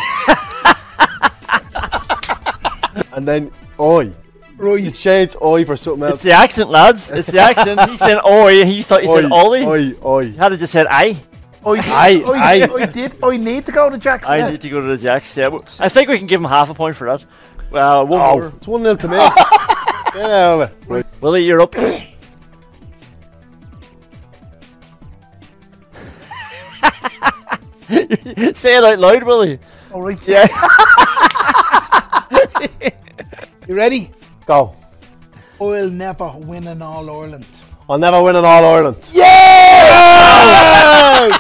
[3.15, 3.51] And then
[3.81, 4.13] I.
[4.57, 4.81] Right.
[4.81, 6.15] You changed I for something else.
[6.15, 7.11] It's the accent, lads.
[7.11, 7.91] It's the accent.
[7.91, 8.65] He said oi.
[8.65, 9.65] He thought he said Ollie.
[9.65, 10.31] I, I.
[10.37, 11.17] How did you say I?
[11.65, 12.83] I, Aye, I.
[12.83, 13.17] I did.
[13.23, 14.29] I need to go to Jack's.
[14.29, 14.51] I yeah.
[14.51, 15.37] need to go to the Jacks.
[15.37, 17.25] Yeah, w- I think we can give him half a point for that.
[17.71, 18.53] Well, one Oh, more.
[18.57, 19.17] it's 1 0 to me.
[19.17, 20.77] Get out of it.
[20.89, 21.07] Right.
[21.21, 21.75] Willie, you're up.
[21.75, 22.09] Say
[27.89, 29.59] it out loud, Willie.
[29.93, 30.19] All right.
[30.27, 30.47] Yeah.
[33.69, 34.11] You ready?
[34.47, 34.75] Go.
[35.61, 37.47] I'll never win an All Ireland.
[37.89, 38.99] I'll never win an All Ireland.
[39.13, 40.39] Yeah!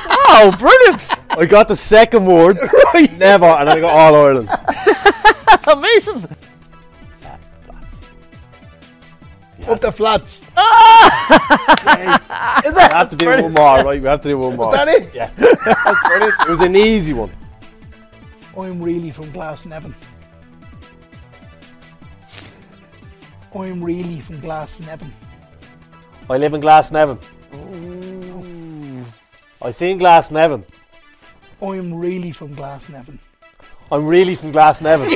[0.35, 1.03] Oh, brilliant!
[1.39, 2.57] I got the second word,
[3.19, 4.49] never, and then I got All Ireland.
[5.67, 6.25] Amazing.
[9.69, 10.41] Up the flats.
[12.65, 12.93] Is it?
[12.93, 14.01] We have to do one more, right?
[14.01, 14.73] We have to do one more.
[14.73, 15.15] Is that it?
[15.15, 15.31] Yeah.
[15.37, 17.31] It was an easy one.
[18.57, 19.93] I'm really from Glasnevin.
[23.55, 25.11] I'm really from Glasnevin.
[26.31, 27.19] I live in Glasnevin.
[29.63, 30.65] I seen Glasnevin.
[31.61, 33.19] I'm really from Glasnevin.
[33.91, 35.15] I'm really from Glasnevin.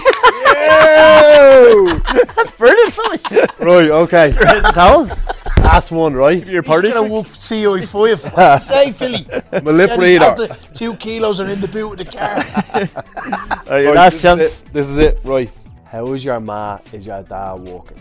[2.37, 3.19] That's brilliant, Philly.
[3.59, 4.31] right, okay.
[4.33, 5.13] Hidden talent.
[5.59, 6.47] Last one, right?
[6.47, 6.91] Your party.
[6.91, 8.63] Gonna whoop CI5.
[8.63, 9.27] Say, Philly.
[9.53, 10.57] My lip Said he has reader.
[10.75, 12.37] two kilos are in the boot of the car.
[13.67, 14.41] Alright, your Right, last this chance.
[14.43, 14.73] Is it.
[14.73, 15.51] This is it, right?
[15.87, 16.79] How is your ma?
[16.93, 18.01] Is your dad walking?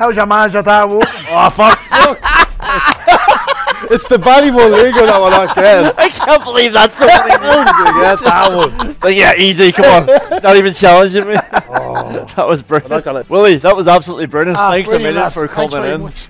[0.00, 1.10] How's your man, your dad walking?
[1.28, 1.78] Oh fuck!
[3.90, 5.92] it's the Ballymore League that one not getting.
[5.98, 7.28] I can't believe that's so many
[8.00, 8.96] Yes, that one.
[9.02, 10.06] Like, yeah, easy, come on.
[10.42, 11.34] Not even challenging me.
[11.52, 13.28] that was brilliant.
[13.28, 14.56] Willie, that was absolutely brilliant.
[14.56, 15.34] Ah, Thanks a brilliant, million lads.
[15.34, 16.00] for coming very in.
[16.00, 16.28] much.